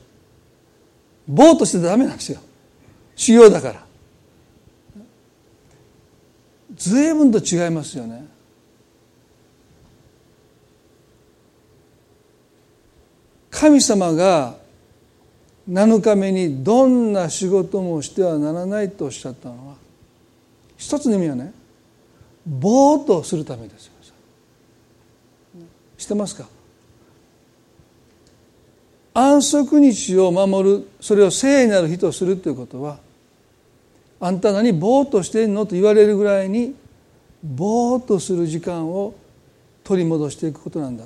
[1.28, 2.40] ぼーっとしてダメなんですよ。
[3.18, 3.85] 修行だから。
[6.76, 8.26] 随分と違いますよね。
[13.50, 14.56] 神様が
[15.70, 19.76] 7日目にどんな仕事もしてはならないとおっしゃったのは
[20.78, 21.54] 一つの意味はね
[22.46, 23.94] ぼーっとするためですよ。
[25.98, 26.46] 知ってますか？
[29.14, 33.00] 安息日を守るそれを聖なる日とするということは
[34.20, 36.76] あんた何ぼーっとしてんのと言われるぐらいに
[37.44, 39.14] ぼーっとする時間を
[39.84, 41.06] 取り戻していくことなんだ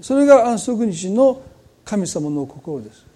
[0.00, 1.40] それが安息日の
[1.84, 3.12] 神様の心です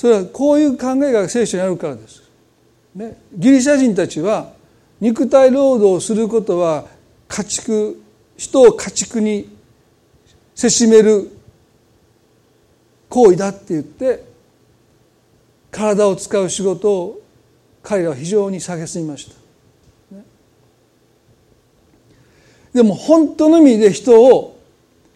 [0.00, 2.22] それはこういう考えが聖書にあるからです。
[2.94, 4.50] ね、ギリシャ人たちは
[4.98, 6.86] 肉体労働をすることは
[7.28, 8.02] 家畜
[8.34, 9.54] 人を家畜に
[10.54, 11.30] せしめる
[13.10, 14.24] 行為だって言って
[15.80, 17.22] 体を使う仕事を
[17.82, 19.40] 彼らは非常に蔑みました。
[22.74, 24.60] でも本当の意味で人を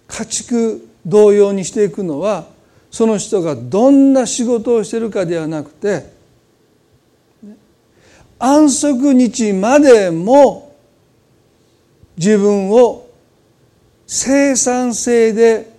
[0.08, 2.46] 家畜同様にしていくのは
[2.90, 6.10] その人がどんな仕事をしてるかではなくて
[8.38, 10.74] 安息日までも
[12.16, 13.06] 自分を
[14.06, 15.73] 生産性で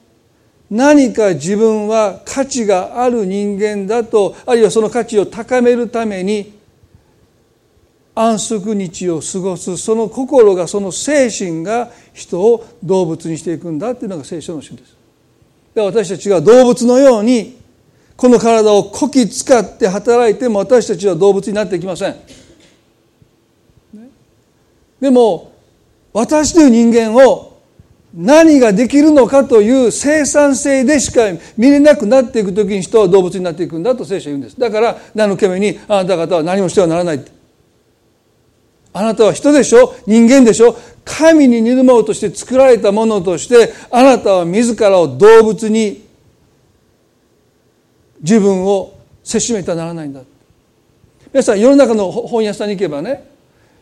[0.70, 6.54] 何か自分は価値がある人間だとあるいはその価値を高めるために
[8.16, 14.96] 安息日を過ごすその心がその精神が人を動物にしていくんだっていうのが聖書の主です。
[15.76, 17.60] で私たちが動物のように
[18.16, 22.16] この体をこき使って働いても私たちは動物になっていきません。
[25.02, 25.52] でも
[26.14, 27.55] 私という人間を
[28.18, 31.24] 何ができるのかという生産性でしか
[31.58, 34.58] 見れなくなっていく時に人は動物になっていくんだと聖書は言うんです。
[34.58, 37.26] だから何のためにあなた方は何もしてはならない。
[38.94, 39.94] あなたは人でしょ？
[40.08, 40.78] 人間でしょ？
[41.04, 46.06] 神に似るものとして作られたものとしてあなたは自らを動物に
[48.22, 50.22] 自分をせしめてはならないんだ。
[51.34, 53.28] 皆さん世の中の本屋さんに行けばね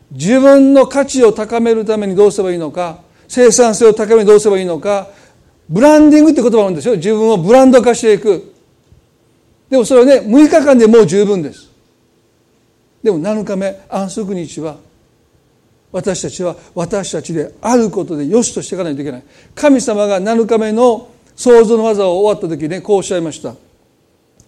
[0.10, 2.98] 自分の価値を高めるためにどうすればいいのか
[3.34, 5.08] 生産性を高めにどうすればいいのか。
[5.67, 6.96] ブランディングって言葉があるんですよ。
[6.98, 8.54] 自分をブランド化していく。
[9.72, 11.72] でもそれはね6日間でもう十分です。
[13.02, 14.78] でも7日目安息日は
[15.91, 19.24] 私たちは私たちであることで良しとしていかないといけない。
[19.56, 23.56] 神様が7日目の創造の技を終わった時ねこうおっしゃいました。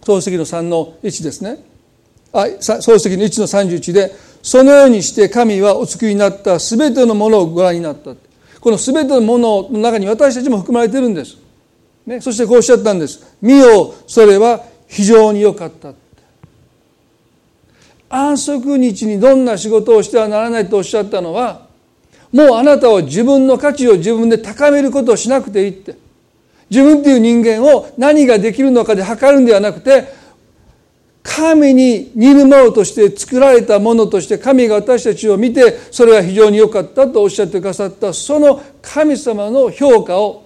[0.06, 1.58] 創世記の3の1ですね。
[2.32, 4.12] あ創世記の1の31で
[4.44, 8.12] そのようにして神はお作りになった全てのものをご覧になった。
[8.66, 11.38] この全てのものの中に私たちも含まれてるんです、
[12.08, 13.38] ね、そしてこうおっしゃったんです。
[13.40, 15.94] 見よそれは非常に良かった。
[18.10, 21.68] 安息日にどんな仕事をしてはならないとおっしゃったのは
[22.32, 25.96] もうあなたは自分の価値を自分で高めることをしなくていいって。
[26.72, 30.06] 自分っていう人間を何ができるのかで測るんではなくて
[31.28, 40.46] 神に似るものとして作られたものとして神が私たちを見てそれは非常に良かったとおっしゃってくださったその神様の評価を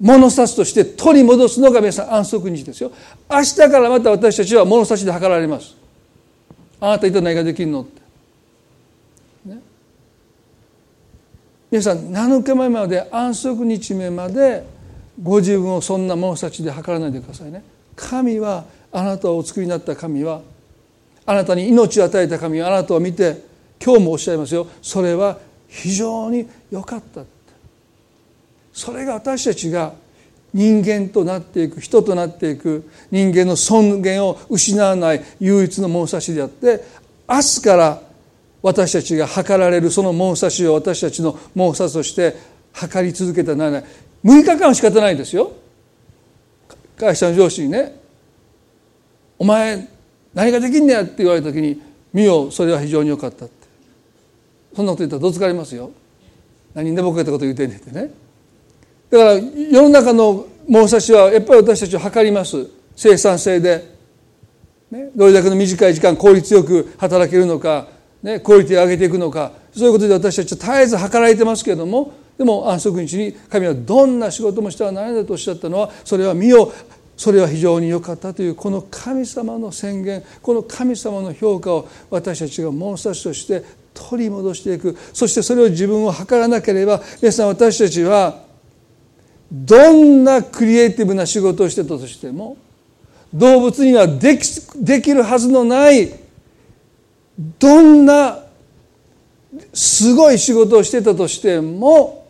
[0.00, 2.90] 物差しとして取り戻すのが皆さん安息日ですよ。
[3.30, 5.76] 明日からまた私たちは物差しで測られます。
[6.80, 8.00] あなた一体何ができるのって、
[9.46, 9.60] ね、
[11.70, 14.64] 皆さん7日前まで安息日目まで
[15.22, 17.62] ご自分をそんな物差しで測らないでくださいね。
[17.94, 20.40] 神はあなたをお作りになった神は
[21.26, 23.42] あなたに命を与えた神はあなたを見て
[23.84, 24.68] 今日もおっしゃいますよ。
[24.80, 27.24] それは非常に良かった。
[28.72, 29.92] それが私たちが
[30.52, 36.84] 人間となっていく人となっていく人間の尊厳を失わない唯一の物差しであって
[37.28, 38.02] 明日から
[38.62, 42.36] 私たちが測られるその物差しを私たちの物差しとして
[42.72, 43.84] 測り続けたらならない。
[44.24, 45.52] 6日間は仕方ないですよ。
[46.96, 48.00] 会社の上司にね
[49.38, 49.88] 「お前
[50.34, 51.80] 何ができんねや」って言われた時に
[52.12, 53.64] 「見よそれは非常に良かった」って。
[54.74, 55.90] そんなこと言ったらどつかれますよ。
[56.74, 58.10] 何で僕がったこと言うてんねんってね。
[59.10, 62.66] だから世の中の物差しはやっぱり私たちを測ります。
[62.96, 63.84] 生産性で、
[64.90, 67.86] ね、どれだけの短い時間効率よく働けるのか、
[68.22, 69.52] ね、クオリティを上げていくのか。
[69.76, 72.12] そういうことで私たちは絶えず測られてますけれども。
[72.36, 76.72] でも安息日に神はどんな仕事もしてはならないとおっしゃったのはそれは身を
[77.16, 83.62] それは非常に良かったというこの神様の宣言この神様の評価を私たちが物差しとして
[83.94, 84.96] 取り戻していく。
[85.12, 88.42] そしてそれを自分を測らなければ皆さん私たちは
[89.52, 92.56] どんなクリエイティブな仕事をしてたとしても
[93.32, 94.44] 動物にはでき
[94.76, 96.12] できるはずのない
[97.58, 98.44] どんな
[99.72, 102.23] すごい仕事をしてたとしても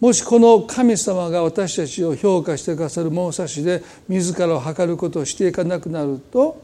[0.00, 6.62] もしこの神様が私たちを評価してくださる物差しで自らを測ることをしていかなくなると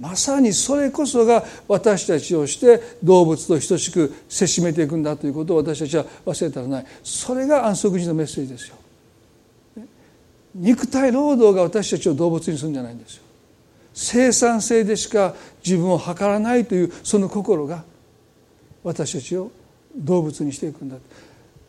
[0.00, 6.86] まさにそれこそが私たちをして動物と等しくせしめていくんだということを私たちは忘れたらない。
[7.04, 8.76] それが安息日のメッセージですよ。
[10.54, 13.22] 肉体労働が私たちを動物にするんじゃないんですよ。
[13.94, 17.84] 生産性でしか自分を測らないというその心が
[18.82, 19.50] 私たちを
[19.94, 20.96] 動物にしていくんだ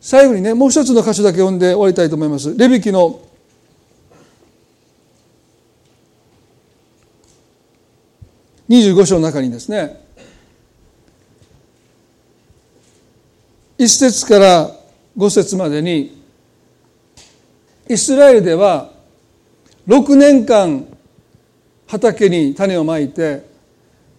[0.04, 2.54] 最後にねもう一つの箇所だけ読んで終わりたいと思います。
[2.58, 3.22] レビキの。
[8.68, 9.98] 25章の中にですね。
[13.78, 14.70] 1節から
[15.16, 16.22] 5節までに
[17.88, 18.90] イスラエルでは
[19.88, 20.86] 6年間
[21.86, 23.46] 畑に種をまいて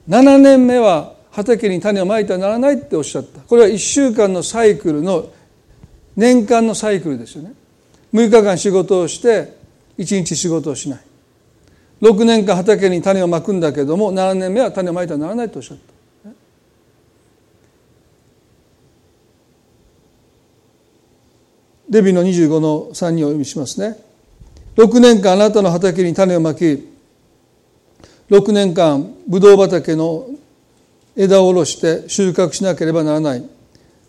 [0.10, 3.42] 7年目は畑に種をまいてはならないっておっしゃった。
[3.42, 5.30] これは1週間のサイクルの
[6.16, 7.54] 年間のサイクルですよね
[8.14, 9.58] 6日間仕事をして
[9.98, 11.00] 1日仕事をしない
[12.02, 15.96] 6年間畑に種をまくんだけども7年目は種をまいてはならないとおっしゃった。
[21.90, 23.98] レビの25の3にお読みしますね。
[24.76, 26.90] 6年間あなたの畑に種をまき
[28.30, 30.28] 6年間ブドウ畑の
[31.16, 33.50] 枝を下ろして収穫しなければならない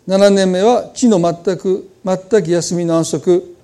[0.07, 3.55] 7年目は地の全く全く休みの安息。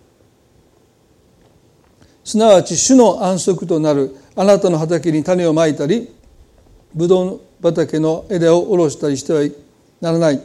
[2.25, 6.13] すなわち主の安息となるあなたの畑に種をまいたり
[6.94, 9.41] ブドウ畑の枝を下ろしたりしては
[10.02, 10.41] ならない。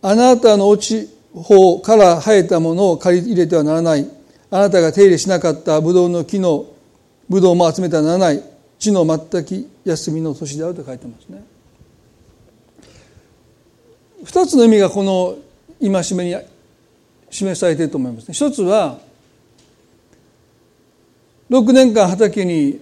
[0.00, 4.08] あなたの落ち方から生えたものを借り入れてはならない。
[4.50, 6.66] あなたが手入れしなかったブドウの木の
[7.28, 8.42] ブドウも集めてはならない。
[8.78, 11.51] 地の全く休みの年であると書いてますね。
[14.24, 15.36] 二つの意味がこの
[15.80, 16.36] 戒めに
[17.30, 18.98] 示されていると思いますね一つは
[21.50, 22.80] 6年間畑に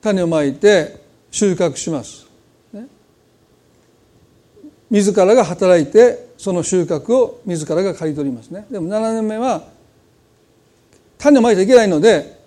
[0.00, 2.26] 種をまいて収穫します。
[4.90, 8.66] 自らが働いてその収穫を自らが刈り取りますね。
[8.70, 9.64] でも7年目は
[11.18, 12.38] 種をまいちゃいけないので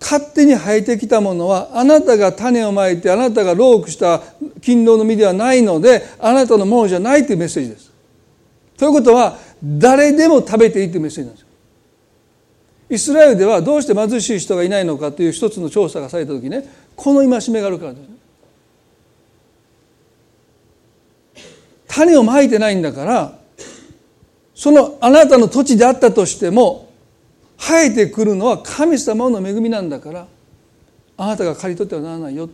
[0.00, 4.22] 勝手に生えてきたものはあなたが種をまいてあなたがロークした
[4.62, 7.87] 勤労の実ではないのであなたのものじゃないというメッセージです。
[8.78, 11.48] ということは誰でも食べていいというメッセージなんですよ。
[12.90, 16.64] イスラエルではどうして貧しい人がいないのかという一つの調査がされた時ね
[16.96, 18.08] この戒めがあるからです。
[21.88, 23.38] 種をまいてないんだから
[24.54, 26.88] そのあなたの土地であったとしても
[27.58, 30.26] 生えてくるのは神様の恵みなんだから
[31.16, 32.48] あなたが刈り取ってはならないよ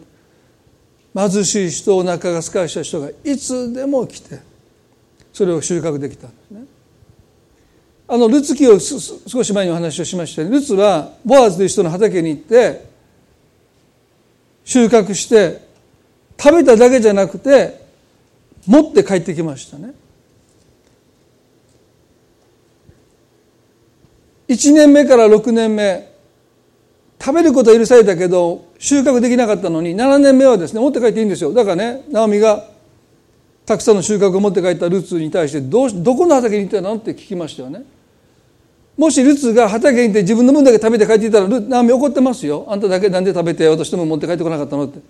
[1.15, 4.54] 貧しい人お腹がすかした人がいつでも来て
[5.35, 6.65] それを収穫できたんですね。
[8.07, 12.85] あのルツ記を少し前にお話をしましたルツはボアズという人の畑に行って
[14.63, 15.67] 収穫して
[16.39, 17.85] 食べただけじゃなくて
[18.67, 19.93] 持って帰ってきましたね。
[24.49, 26.13] 1年目から6年目
[27.21, 32.74] 食べることは許されたけど収穫できなかったのに7年目はですね持って帰っていいんですよだからねナオミが
[33.67, 36.97] たくさんの収穫を持って帰ったルツに対してどうどこの畑に行ったの？
[36.97, 37.83] って聞きましたよね。
[38.97, 42.67] もしルツが畑に行って自分の分だけ食べて帰っていたらナオミ怒ってますよ。
[42.69, 45.01] あんただけなんで食べて私の分持って帰ってこなかったのって。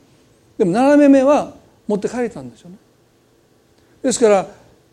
[0.56, 1.52] でも7年目は
[1.86, 2.76] 持って帰れたんですよね。
[4.02, 4.46] ですから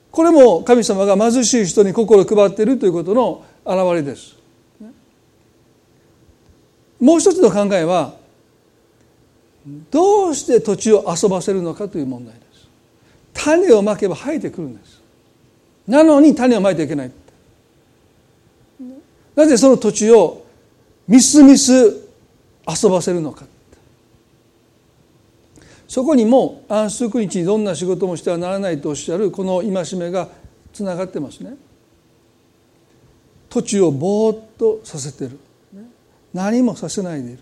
[0.09, 4.35] これも神様が貧しい人に心を配っているということの表れです。
[6.99, 8.15] もう一つの考えは
[9.91, 12.35] どうして土地を遊ばせるのかという問題。
[13.33, 15.01] 種をまけば生えてくるんです。
[15.87, 17.11] なのに種をまいてはいけない。
[19.35, 20.45] なぜその土地を
[21.07, 21.73] みすみす
[22.67, 23.45] 遊ばせるのか。
[25.87, 30.29] そこにも安息日にどんな仕事もしてはならないとおっしゃるこの戒めが
[30.71, 31.55] つながってますね。
[33.49, 35.37] 土地をぼーっとさせてる。
[36.33, 37.39] 何もさせないでいる。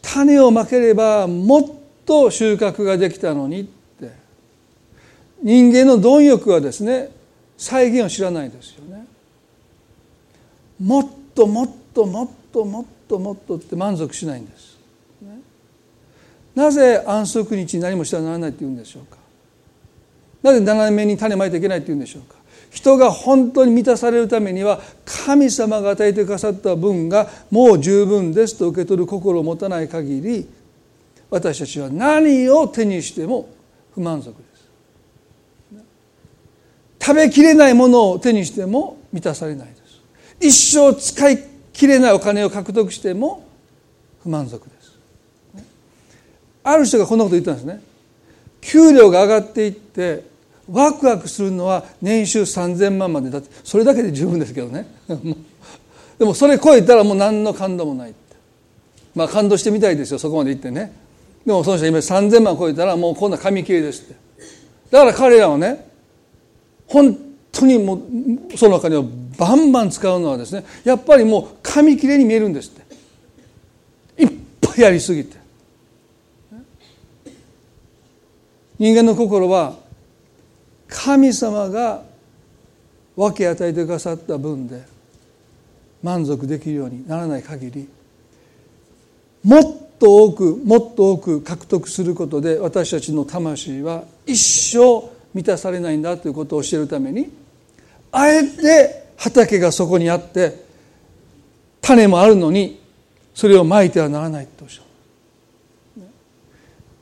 [0.00, 1.64] 種をまければもっ
[2.04, 3.74] と収穫ができたのにって。
[5.42, 7.10] 人間の貪欲はですね
[7.58, 9.06] 再現を知らないですよね。
[10.80, 14.78] もっともっともっともっともっとって満足しないんです、
[15.22, 15.40] ね、
[16.54, 19.18] なぜ安息日に何もしてはならないって言うんでしょうか。
[20.42, 22.36] なぜ斜めに種まいていけないって言うんでしょうか。
[22.70, 30.48] 人が本当に満たされるためには神様が与えてくださった分がもう十分ですと受け取る心を持たない限り
[31.34, 33.48] 私たちは何を手にしても
[33.92, 35.82] 不満足です。
[37.00, 40.00] 食べきれないものを手にしても満たされないです。
[40.40, 43.44] 一生使い切れないお金を獲得しても
[44.22, 44.96] 不満足です。
[46.62, 47.82] ある人がこんなこと言ったんですね。
[48.60, 50.22] 給料が上がっていって
[50.70, 53.50] ワクワクするのは年収3,000万までだって。
[53.64, 54.86] それだけで十分ですけどね。
[56.16, 58.14] でもそれ超えたらもう何の感動もない
[59.16, 60.20] まあ感動してみたいですよ。
[60.20, 61.02] そこまで行ってね。
[61.44, 64.14] でもその人今3,000万超えたらもうこんな紙切れですって。
[64.90, 65.88] だから彼らはね
[66.86, 67.16] 本
[67.52, 68.02] 当にも
[68.52, 69.02] うその中には
[69.38, 74.22] バンバン使うのはですねやっぱりもう紙切れに見えるんですって。
[74.22, 75.36] いっぱいやりすぎて。
[78.78, 79.76] 人間の心は
[80.88, 82.02] 神様が
[83.16, 84.82] 分け与えてくださった分で
[86.02, 87.88] 満足できるようにならない限り
[89.44, 94.36] もっと多くもっと多く獲得することで私たちの魂は一
[94.76, 97.32] 生満たされないんだということを教えるために
[98.12, 100.62] あえて畑がそこにあって
[101.80, 102.78] 種もあるのに
[103.32, 106.04] それをまいてはならないとおっしゃる。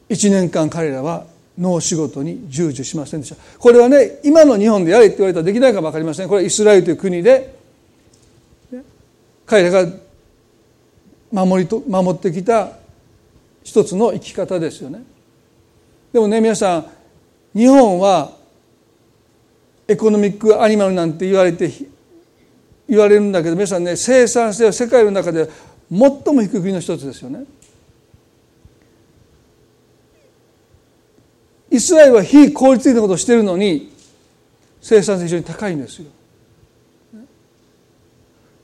[0.09, 1.27] 一年間彼らは
[1.59, 3.37] 農仕事に従事しませんでした。
[3.59, 6.29] これはね今の日本でやれって言われたらできないかも分かりません。
[6.29, 7.53] これはイスラエルという国で
[9.45, 9.93] 彼らが
[11.33, 12.81] 守りと守ってきた
[13.65, 15.03] 一つの生き方ですよね
[16.13, 16.87] でもね皆さん
[17.55, 18.33] 日本は
[19.89, 21.71] エコノミックアニマルなんて言われて
[22.89, 25.49] 言われるんだけど皆さんね生産性は世界の中で
[25.91, 27.45] 最も低い国の一つですよね
[31.73, 33.91] イスラエルは非効率的なことをしているのに
[34.83, 36.09] 生産性非常に高いんですよ。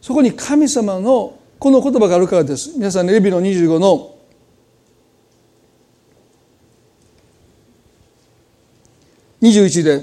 [0.03, 2.73] そこに神様のこの言葉があるからです。
[2.77, 4.18] 皆さんね、レビの25の
[9.43, 10.03] 21で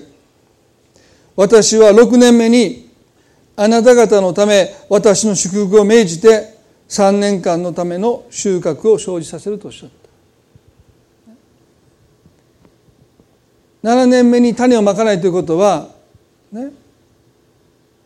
[1.36, 2.90] 私は6年目に
[3.56, 6.56] あなた方のため私の祝福を命じて
[6.90, 10.06] 3年間のための収穫を生じさせるとおっしゃった。
[13.86, 15.90] 7年目に種をまかないということは、
[16.52, 16.72] ね、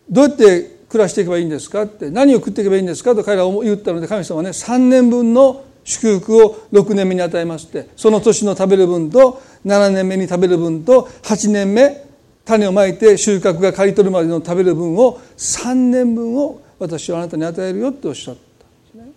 [0.10, 12.06] どうやって暮らしていけばいいんですかって何を食っていけばいいんですかと彼らは言ったので神様はね3年分の祝福を6年目に与えましてその年の食べる分と7年目に食べる分と8年目
[12.46, 19.12] 種をまいて収穫が刈り取るまでの食べる分を3年分を私はあなたに与えるよっておっしゃったんですね。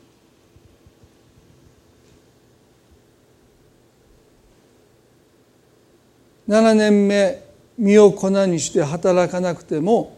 [6.49, 7.43] 7年目
[7.77, 10.17] 身を粉にして働かなくても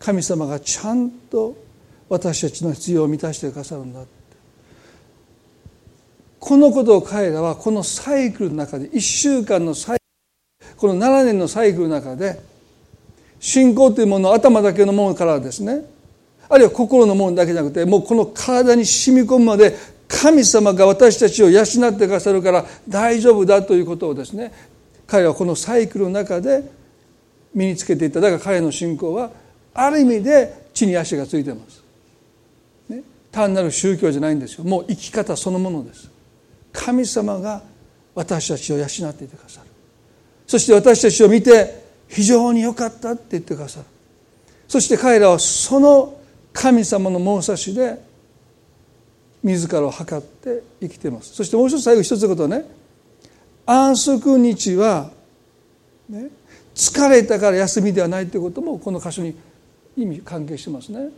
[0.00, 1.56] 神様がちゃんと
[2.08, 4.04] 私たちの必要を満たしてくださるんだ
[6.40, 12.40] このことを彼らはこのサイクルの中で1週間のサイクルこの7年のサイクルの中で
[13.38, 15.84] 信仰というものを頭だけのものからですね。
[16.48, 19.76] あるいは心のものだけじゃなくてもうこの体に染み込むまで
[20.08, 21.66] 神様が私たちを養っ
[21.96, 24.52] てくださるから大丈夫だということをですね
[25.06, 26.64] 彼はこのサイクルの中で
[27.54, 28.20] 身につけていった。
[28.20, 29.30] だから彼の信仰は
[29.74, 31.82] ある意味で地に足がついてます、
[32.88, 34.64] ね、単なる宗教じゃないんですよ。
[34.64, 36.09] もう生き方そのものです。
[36.72, 37.62] 神様が
[38.14, 39.66] 私たちを養っていてくださる。
[40.46, 43.86] そして私たちを見て非常に良かったって言ってくださる。
[44.68, 46.20] そして彼らはその
[46.52, 48.02] 神様の物差しで
[49.42, 51.34] 自らを測って生きています。
[51.34, 52.64] そしてもう一つ最後一つのことはね。
[53.66, 55.10] 安息日は、
[56.08, 56.28] ね、
[56.74, 59.36] 疲れたから休みではないということもこの箇所に
[59.96, 61.10] 意味関係してますね。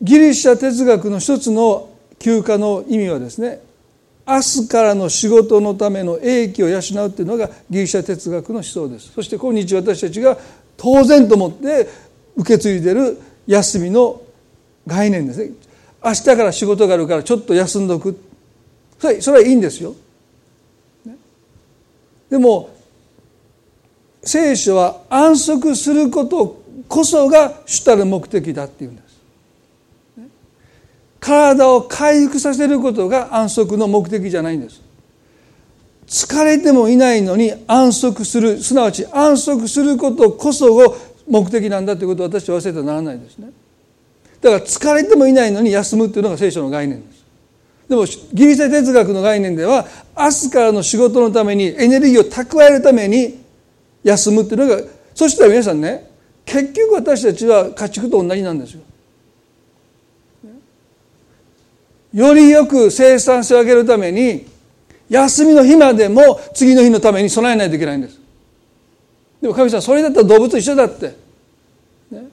[0.00, 1.89] ギリシャ哲学の一つの
[2.20, 3.60] 休暇の意味はですね
[4.26, 9.10] 明日からの仕事のための英気を養うというのがギリシャ哲学の思想です。
[9.12, 10.38] そして今日私たちが
[10.76, 11.88] 当然と思って
[12.36, 14.22] 受け継いでる休みの
[14.86, 15.50] 概念ですね。
[16.04, 18.16] 明日から仕事があるからちょっと休んどく。
[19.00, 19.94] それそれはいいんですよ。
[22.28, 22.70] でも
[24.22, 29.09] 聖書は安息することこそが主たる目的だっていうんです。
[31.20, 34.82] 体を回復させることが安息の目的じゃないんです。
[36.06, 38.60] 疲れてもいないのに安息する。
[38.60, 40.96] すなわち安息することこそを
[41.28, 43.52] 目的なんだということを私は忘れてはならないですね。
[44.40, 47.20] だから疲れてもいないのに休むっていうのが聖書の概念です。
[47.88, 53.40] でもギリシャ哲学の概念では明日からの仕事のためにエネルギーを蓄えるために
[54.04, 54.82] 休むっていうのが
[55.14, 56.08] そしたら皆さんね
[56.44, 58.82] 結局私たちは家畜と同じなんですよ。
[62.12, 64.46] よりよく生産性を上げるために
[65.08, 68.18] 休みの日までも次の日のために備えないといけないんです。
[69.40, 71.16] でも神様それだったら動物と一緒だって、
[72.10, 72.28] ね、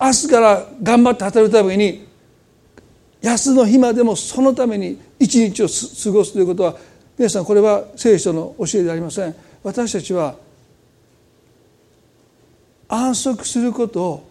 [0.00, 2.06] 明日から頑張って働くために
[3.20, 6.76] 休の日までもそのために一日を過ごすということは
[7.16, 9.34] 皆さんこれは聖書の教えでありません。
[9.62, 10.36] 私たちは
[12.88, 14.28] 安息することを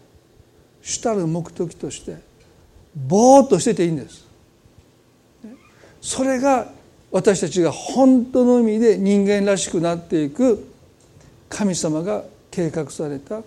[0.81, 2.26] 主たる目的として
[3.05, 4.25] ぼーっとしてていいんです。
[6.01, 6.71] それが
[7.11, 10.67] 私たちが本当の意味で人間らしくなっていく
[11.49, 13.41] 神様が計画された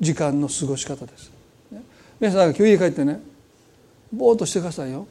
[0.00, 1.32] 時間の過ごし方です。
[2.20, 3.20] 皆さん今日家帰ってね
[4.12, 5.06] ぼーっとしてくださいよ。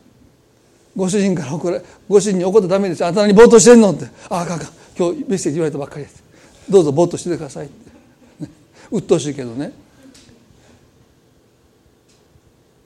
[0.95, 4.05] ご主人から怒らご主人に怒ったらダメですあなたにぼーっとしてんのって。
[4.29, 4.67] ああかんかん。
[4.97, 6.23] 今日メッセージ言われたばっかりです。
[6.69, 7.91] どうぞぼーっとしてくださいって。
[8.91, 9.82] 鬱陶しいけどね。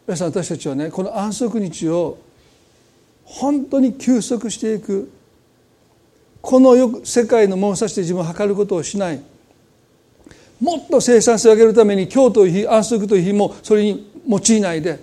[0.08, 2.18] 皆さん私たちはねこの安息日を
[3.26, 5.12] 本当に休息していく。
[6.40, 9.22] このよく世界の物差しで自分を測ることをしない
[10.62, 15.00] もっと生産性を上げるために今日という日安息という日もそれに用いないで。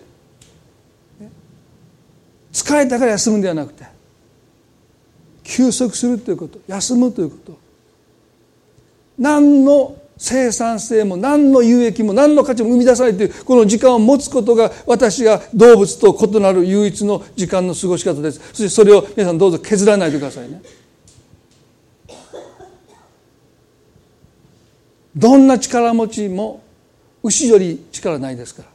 [2.50, 3.84] 疲れたから休むんではなくて
[5.42, 6.61] 休息するということ。
[6.66, 7.59] 休むということ。
[9.18, 18.41] 何の生産性も何の有益も何の価値も生み出さないというこの時間を持つことが私が動物と異なる唯一の時間の過ごし方です。
[18.53, 20.62] そしてそれを皆さんどうぞ削らないでくださいね。
[25.17, 26.62] どんな力持ちも
[27.23, 28.69] 牛より力ないですから。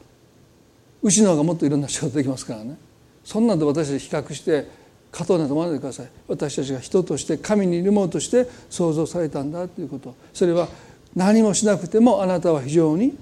[1.02, 2.76] 牛の方がもっといろんな仕事できますからね。
[3.24, 4.66] そんなんで私たち比較して
[5.12, 6.08] 勝とうなと思わないでください。
[6.28, 10.14] 私たちが人として神にいるものとして創造されたんだということ。
[10.32, 10.68] それは
[11.14, 13.16] 何もしなくてもあなたは非常に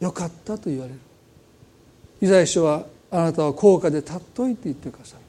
[0.00, 0.98] 良かったと言われる
[2.20, 5.20] イザヤ書はあなたは高価で尊いって言ってください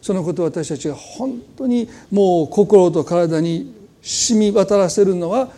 [0.00, 5.48] そのことを私たちが本当にもう心と体に染み渡らせるのは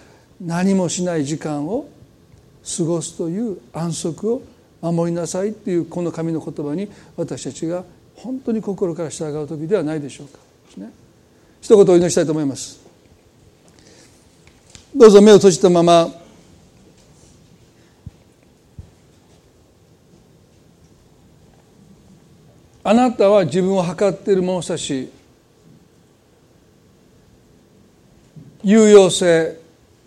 [0.40, 1.88] 何もしない時間を
[2.76, 4.42] 過ごすという安息を
[4.80, 7.84] 守りなさいっていうこの神の言葉に私たちが
[8.16, 10.38] 本当に心から従う時ではないでしょうか。
[10.76, 10.92] ね、
[11.60, 12.83] 一言お祈りしたいと思います。
[14.96, 16.08] どうぞ目を閉じたまま
[22.84, 25.10] あなたは自分を測っている物差し
[28.62, 29.58] 有用性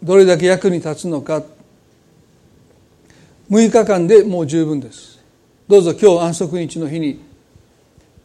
[0.01, 1.43] どれだけ役に立つのか
[3.51, 5.19] 6日間でもう十分です
[5.67, 7.19] どうぞ今日安息日の日に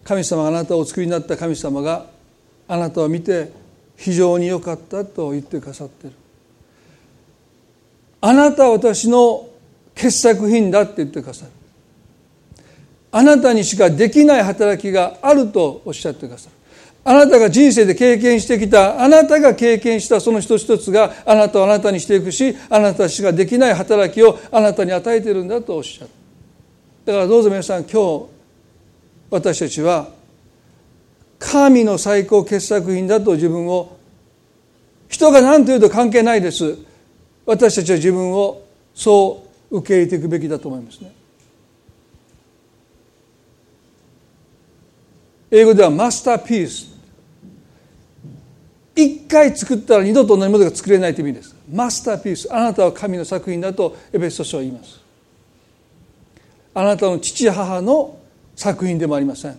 [0.04, 2.06] 神様があなたをお作りになった神様が
[2.68, 3.50] あなたを見て
[3.96, 6.21] 非常に良かったと言ってくださっている
[8.24, 9.48] あなたは私の
[9.96, 11.50] 傑作品だって言ってくださる。
[13.10, 16.56] あなたにしかできない働きがあるとおっしゃってくださる。
[17.04, 26.10] あなたが人生で経験してきたあなたが経験したその一つ一つがあなたをあなたにしていくしあなたしかできない働きをあなたに与えているんだとおっしゃる。
[27.04, 28.26] だからどうぞ皆さん今日
[29.30, 30.08] 私たちは
[31.40, 33.96] 神の最高傑作品だと自分を
[35.08, 36.78] 人が何と言うと関係ないです。
[37.44, 38.62] 私たちは自分を
[38.94, 41.12] そう受け入れていくべきだと思いますね。
[45.50, 46.92] 英語ではマスターピース。
[48.94, 51.56] 一回作ったら二度と同じものが作れないという意味です。
[51.70, 52.48] マスターピース。
[52.52, 55.00] あなたは神の作品だとエベスト書は言います。
[56.74, 58.18] あなたの父母の
[58.54, 59.58] 作品でもありません。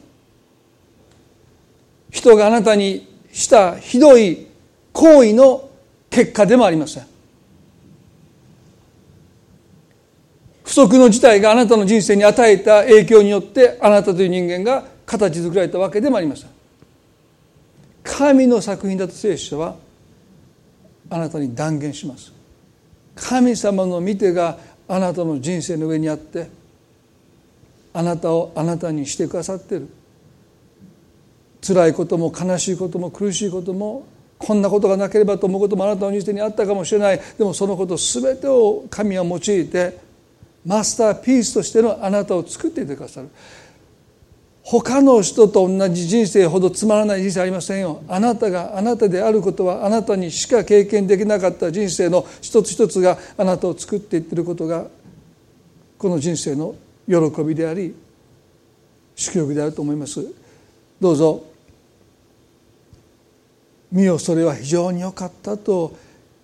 [2.10, 4.48] 人があなたにしたひどい
[4.94, 5.70] 行為の
[6.10, 7.13] 結果でもありません。
[10.74, 16.50] 不足の事態があなたの人生に与えた影響によってあなたという人間が形作られたわけでもありません
[18.04, 19.76] 神の作品だと聖書は
[21.12, 22.34] あなたに断言します。
[23.14, 24.58] 神様の見てが
[24.88, 26.50] あなたの人生の上にあって
[27.94, 29.88] あなたをあなたにしてくださっている。
[31.62, 34.08] 辛いことも悲しいことも苦しいことも
[34.40, 37.22] こんなことがなければと思うこともあなたの人生にあったかもしれない。
[37.38, 40.03] でもそのこと全てを神は用いて
[40.66, 43.30] マスターピースとしてのあなたを作っていてくださる。
[44.64, 48.02] 他の人と同じ人生ほどつまらない人生ありませんよ。
[48.08, 54.88] あなたがあなたであることはあなたにしか経験できなかった人生の一つ一つがあなたを作っていってることが
[55.98, 56.76] この人生の
[57.08, 57.94] 喜びであり
[59.16, 60.26] 祝福であると思います。
[61.00, 61.44] どうぞ。
[63.92, 65.94] 見よそれは非常に良かったと。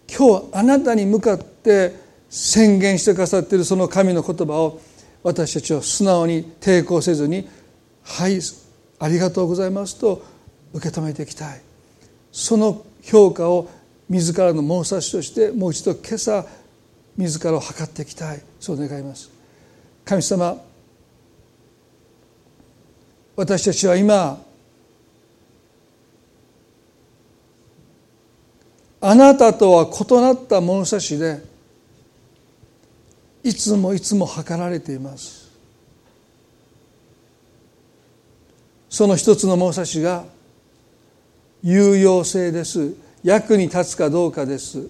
[0.08, 4.80] 今日あなたに向かって宣言してくださっているその神の言葉を
[5.24, 7.48] 私たちは素直に抵抗せずに
[8.04, 8.40] はい
[9.00, 10.24] ありがとうございますと
[10.74, 11.62] 受け止めていきたい。
[12.32, 13.70] その評価を
[14.08, 16.46] 自らの物差しとしてもう一度今朝
[17.18, 18.42] 自らを測っていきたい。
[18.60, 19.32] そう願います。
[20.06, 20.58] 神様
[23.36, 24.44] 私たちは今
[29.02, 31.49] あなたとは異なった物差しで
[33.44, 35.50] いつもいつも測られています。
[38.90, 40.26] その一つの物差しが
[41.64, 42.94] 有用性です。
[43.24, 44.88] 役に立つかどうかです。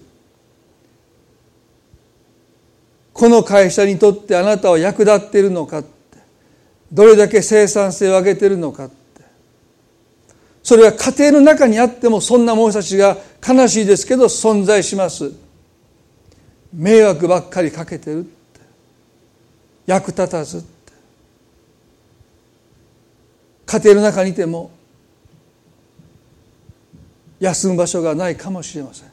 [3.12, 5.84] この会社にとってあなたは役立っているのか
[6.90, 8.88] どれだけ生産性を上げているのか
[10.62, 15.32] それは家庭の中にあってもそんな物差しが悲しいですけど存在します。
[16.72, 18.26] 迷惑ばっかりかけてる。
[19.90, 20.64] 役立たず
[23.66, 24.70] 家庭の中にいても
[27.40, 29.08] 休む場所がないかもしれません。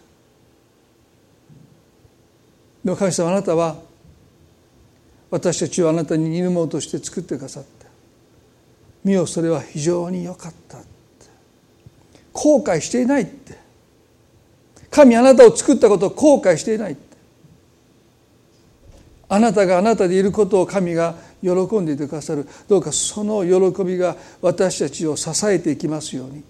[2.86, 3.78] でも神様あなたは
[5.32, 7.88] 私たちをあなたに似るものとして作ってくださって
[9.04, 10.88] 見よそれは非常に良かったって。
[12.34, 13.58] 後悔していないって。
[14.92, 17.07] 神あなたを作ったことを後悔していないって。
[19.30, 22.48] あなたがあなたでいることを神が喜んでいてくださる。
[22.68, 26.44] どうかその喜びが私たちを支えていきますように。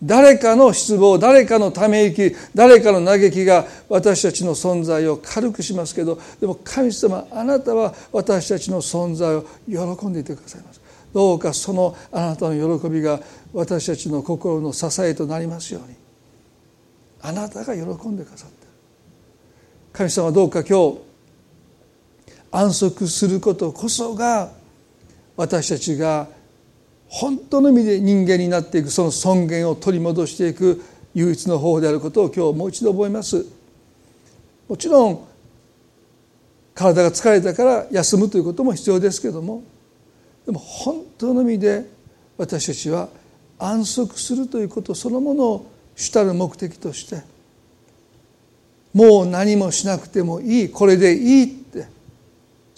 [0.00, 10.80] 誰かの失望誰かのため息誰かの嘆きが私たちの存在を軽くしますけどでも神様あなたは私たちの存在を喜んでいてくださいます
[11.12, 13.18] どうかそのあなたの喜びが
[13.52, 15.96] 私たちの心の支えとなりますように。
[17.20, 18.66] あなたが喜んでくださって
[19.92, 21.07] 神様どうか今日
[22.50, 24.50] 安息することこそが
[25.36, 26.28] 私たちが
[27.06, 30.82] 本当の意味で人間になっていくその尊厳を取り戻していく
[31.14, 33.46] 唯一の方法であることを今日もう一度覚えます。
[34.68, 35.26] もちろん
[36.74, 39.64] 体が疲れたから休むということも必要ですけども
[40.46, 41.86] でも本当の意味で
[42.36, 43.08] 私たちは
[43.58, 47.22] 安息するということそのものを主たる目的として
[48.94, 51.57] もう何もしなくてもいいこれでいい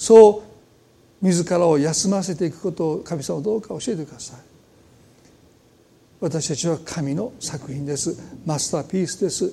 [0.01, 0.43] そ
[1.23, 4.39] う自らを休ませていくことを神様どうか教えてください。
[6.21, 8.17] 私たちは神の作品です。
[8.47, 9.53] マスターピースです。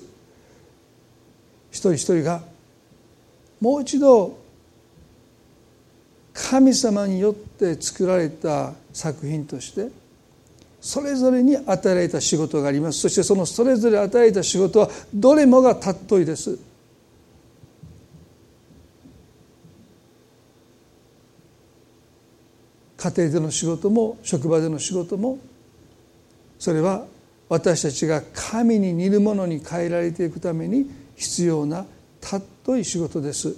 [1.70, 2.40] 一人一人が
[3.60, 4.38] もう一度
[6.32, 9.90] 神様によって作られた作品として
[10.80, 13.00] それぞれに与えられた仕事があります。
[13.00, 16.58] そしてそのそれぞれ与えられた仕事はどれもが尊いです。
[22.98, 25.38] 家庭での仕事も職場での仕事も
[26.58, 27.06] それは
[27.48, 31.86] 私たちが神に似るものに変えられていくために必要な
[32.20, 33.54] 尊い仕事です。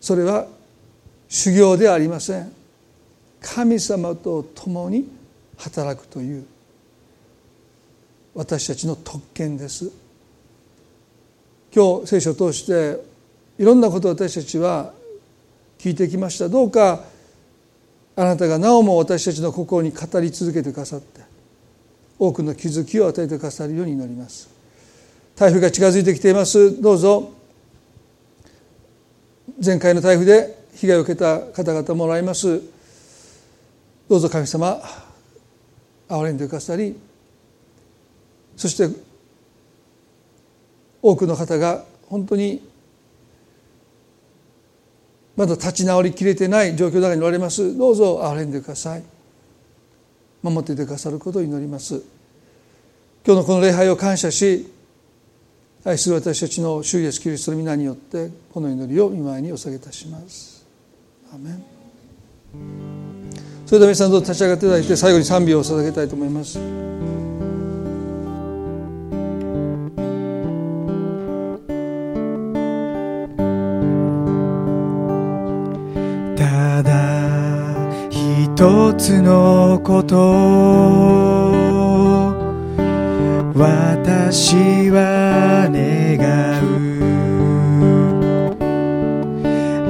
[0.00, 0.46] それは
[1.28, 2.52] 修行ではありません。
[3.40, 5.08] 神様と共に
[5.58, 6.46] 働くという
[8.34, 9.90] 私たちの特権です。
[11.74, 12.98] 今日聖書を通して
[13.58, 14.94] いろんなことを私たちは
[15.78, 16.48] 聞いてきました。
[16.48, 17.11] どうか
[18.14, 21.22] あなたがなおも私たちの心に語り続けてくださって
[22.18, 24.48] 多くの気づきを与えてくださるように祈ります。
[25.34, 26.80] 台風が近づいてきています。
[26.80, 27.32] どうぞ。
[29.64, 32.60] 前回の台風で被害を受けた方々もらいます。
[34.08, 34.78] どうぞ神様
[36.06, 36.94] 憐れんでくださり
[38.56, 38.94] そして
[41.00, 42.60] 多くの方が本当に
[45.36, 47.76] まだ立ち直りきれてない状況の中におられます。
[47.76, 49.02] どうぞ憐れんでください。
[50.42, 52.02] 守っていてくださることを祈ります。
[53.24, 54.70] 今日のこの礼拝を感謝し
[55.84, 60.66] 愛する私たちの主イエスキリストの皆によってこの祈りを見舞いにお下げいたします。
[61.32, 61.62] アメン。
[63.66, 66.58] それでは皆さんどうぞ立ち上がっていただいて最後に賛美を捧げたいと思います。
[78.62, 80.14] 一つのこと
[83.56, 86.22] 私は願
[86.62, 86.64] う。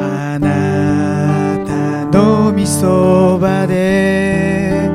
[0.00, 4.88] あなたのみそばで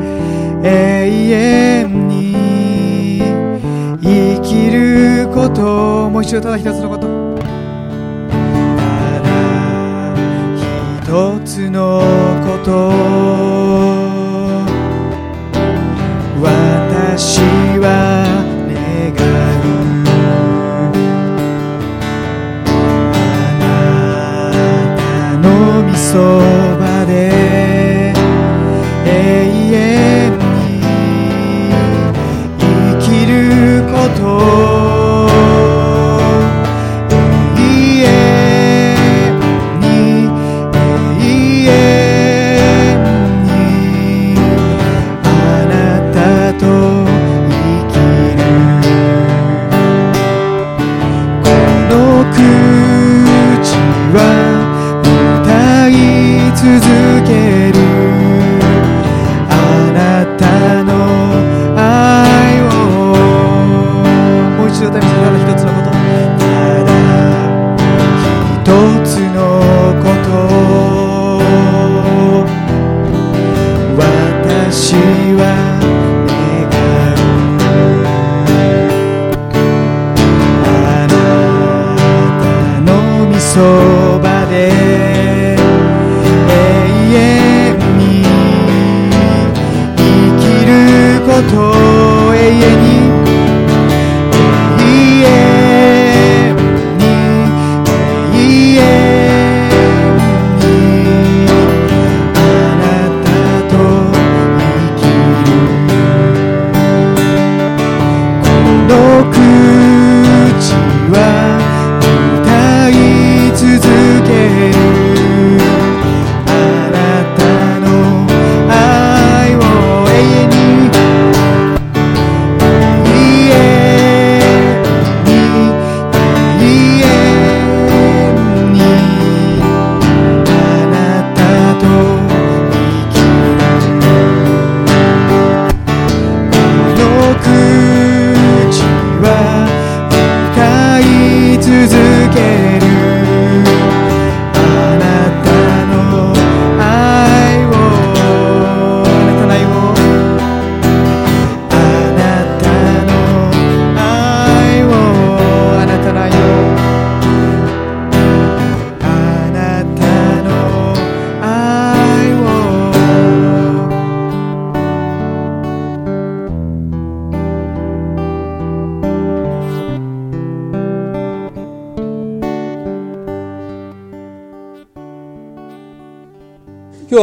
[0.63, 0.67] 永
[1.30, 3.21] 遠に
[4.01, 7.05] 生きることもう一度ただ一つのこと。
[8.75, 8.82] た
[9.21, 10.15] だ
[11.03, 12.01] 一つの
[12.48, 13.87] こと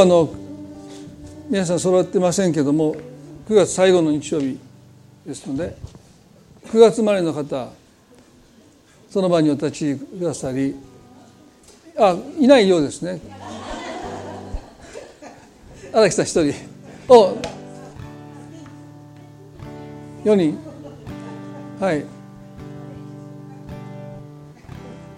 [0.04, 0.28] あの
[1.48, 2.94] 皆さん揃ってませんけども
[3.48, 4.58] 9月最後の日曜日
[5.24, 5.74] ですので
[6.66, 7.70] 9月生まれの方
[9.08, 10.76] その場にお立ちくださり
[11.98, 13.18] あいないようですね。
[15.90, 16.52] 荒木さん一人。
[17.08, 17.34] お
[20.24, 20.58] 4人。
[21.80, 22.00] はい。
[22.00, 22.04] 2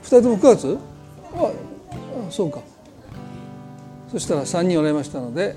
[0.05, 0.79] 人とも9月？
[1.35, 1.51] あ
[2.31, 2.76] そうか。
[4.11, 5.57] そしたら3人おられましたので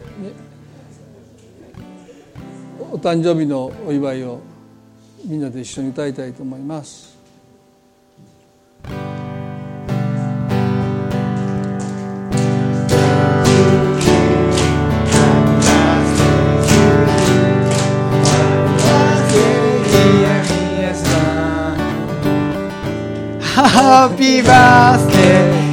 [2.91, 4.41] お誕生日のお祝いを
[5.25, 7.17] みんなで一緒に歌いたいと思います。
[23.61, 25.68] Happy birthday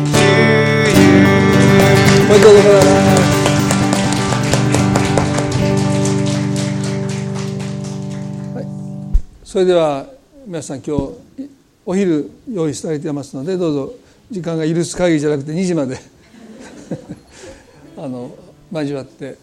[2.37, 3.17] おめでとうございま
[9.43, 9.51] す。
[9.51, 10.07] それでは
[10.45, 11.49] 皆さん今日
[11.87, 13.95] お昼用意されていますのでどうぞ
[14.31, 15.99] 時間が許す限りじゃなくて2時まで。
[17.97, 18.31] あの
[18.71, 19.39] 交わって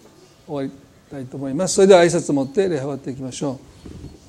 [0.45, 0.69] 終わり
[1.09, 1.73] たいと思います。
[1.73, 4.22] それでは挨拶を持って礼拝終わっていきましょう。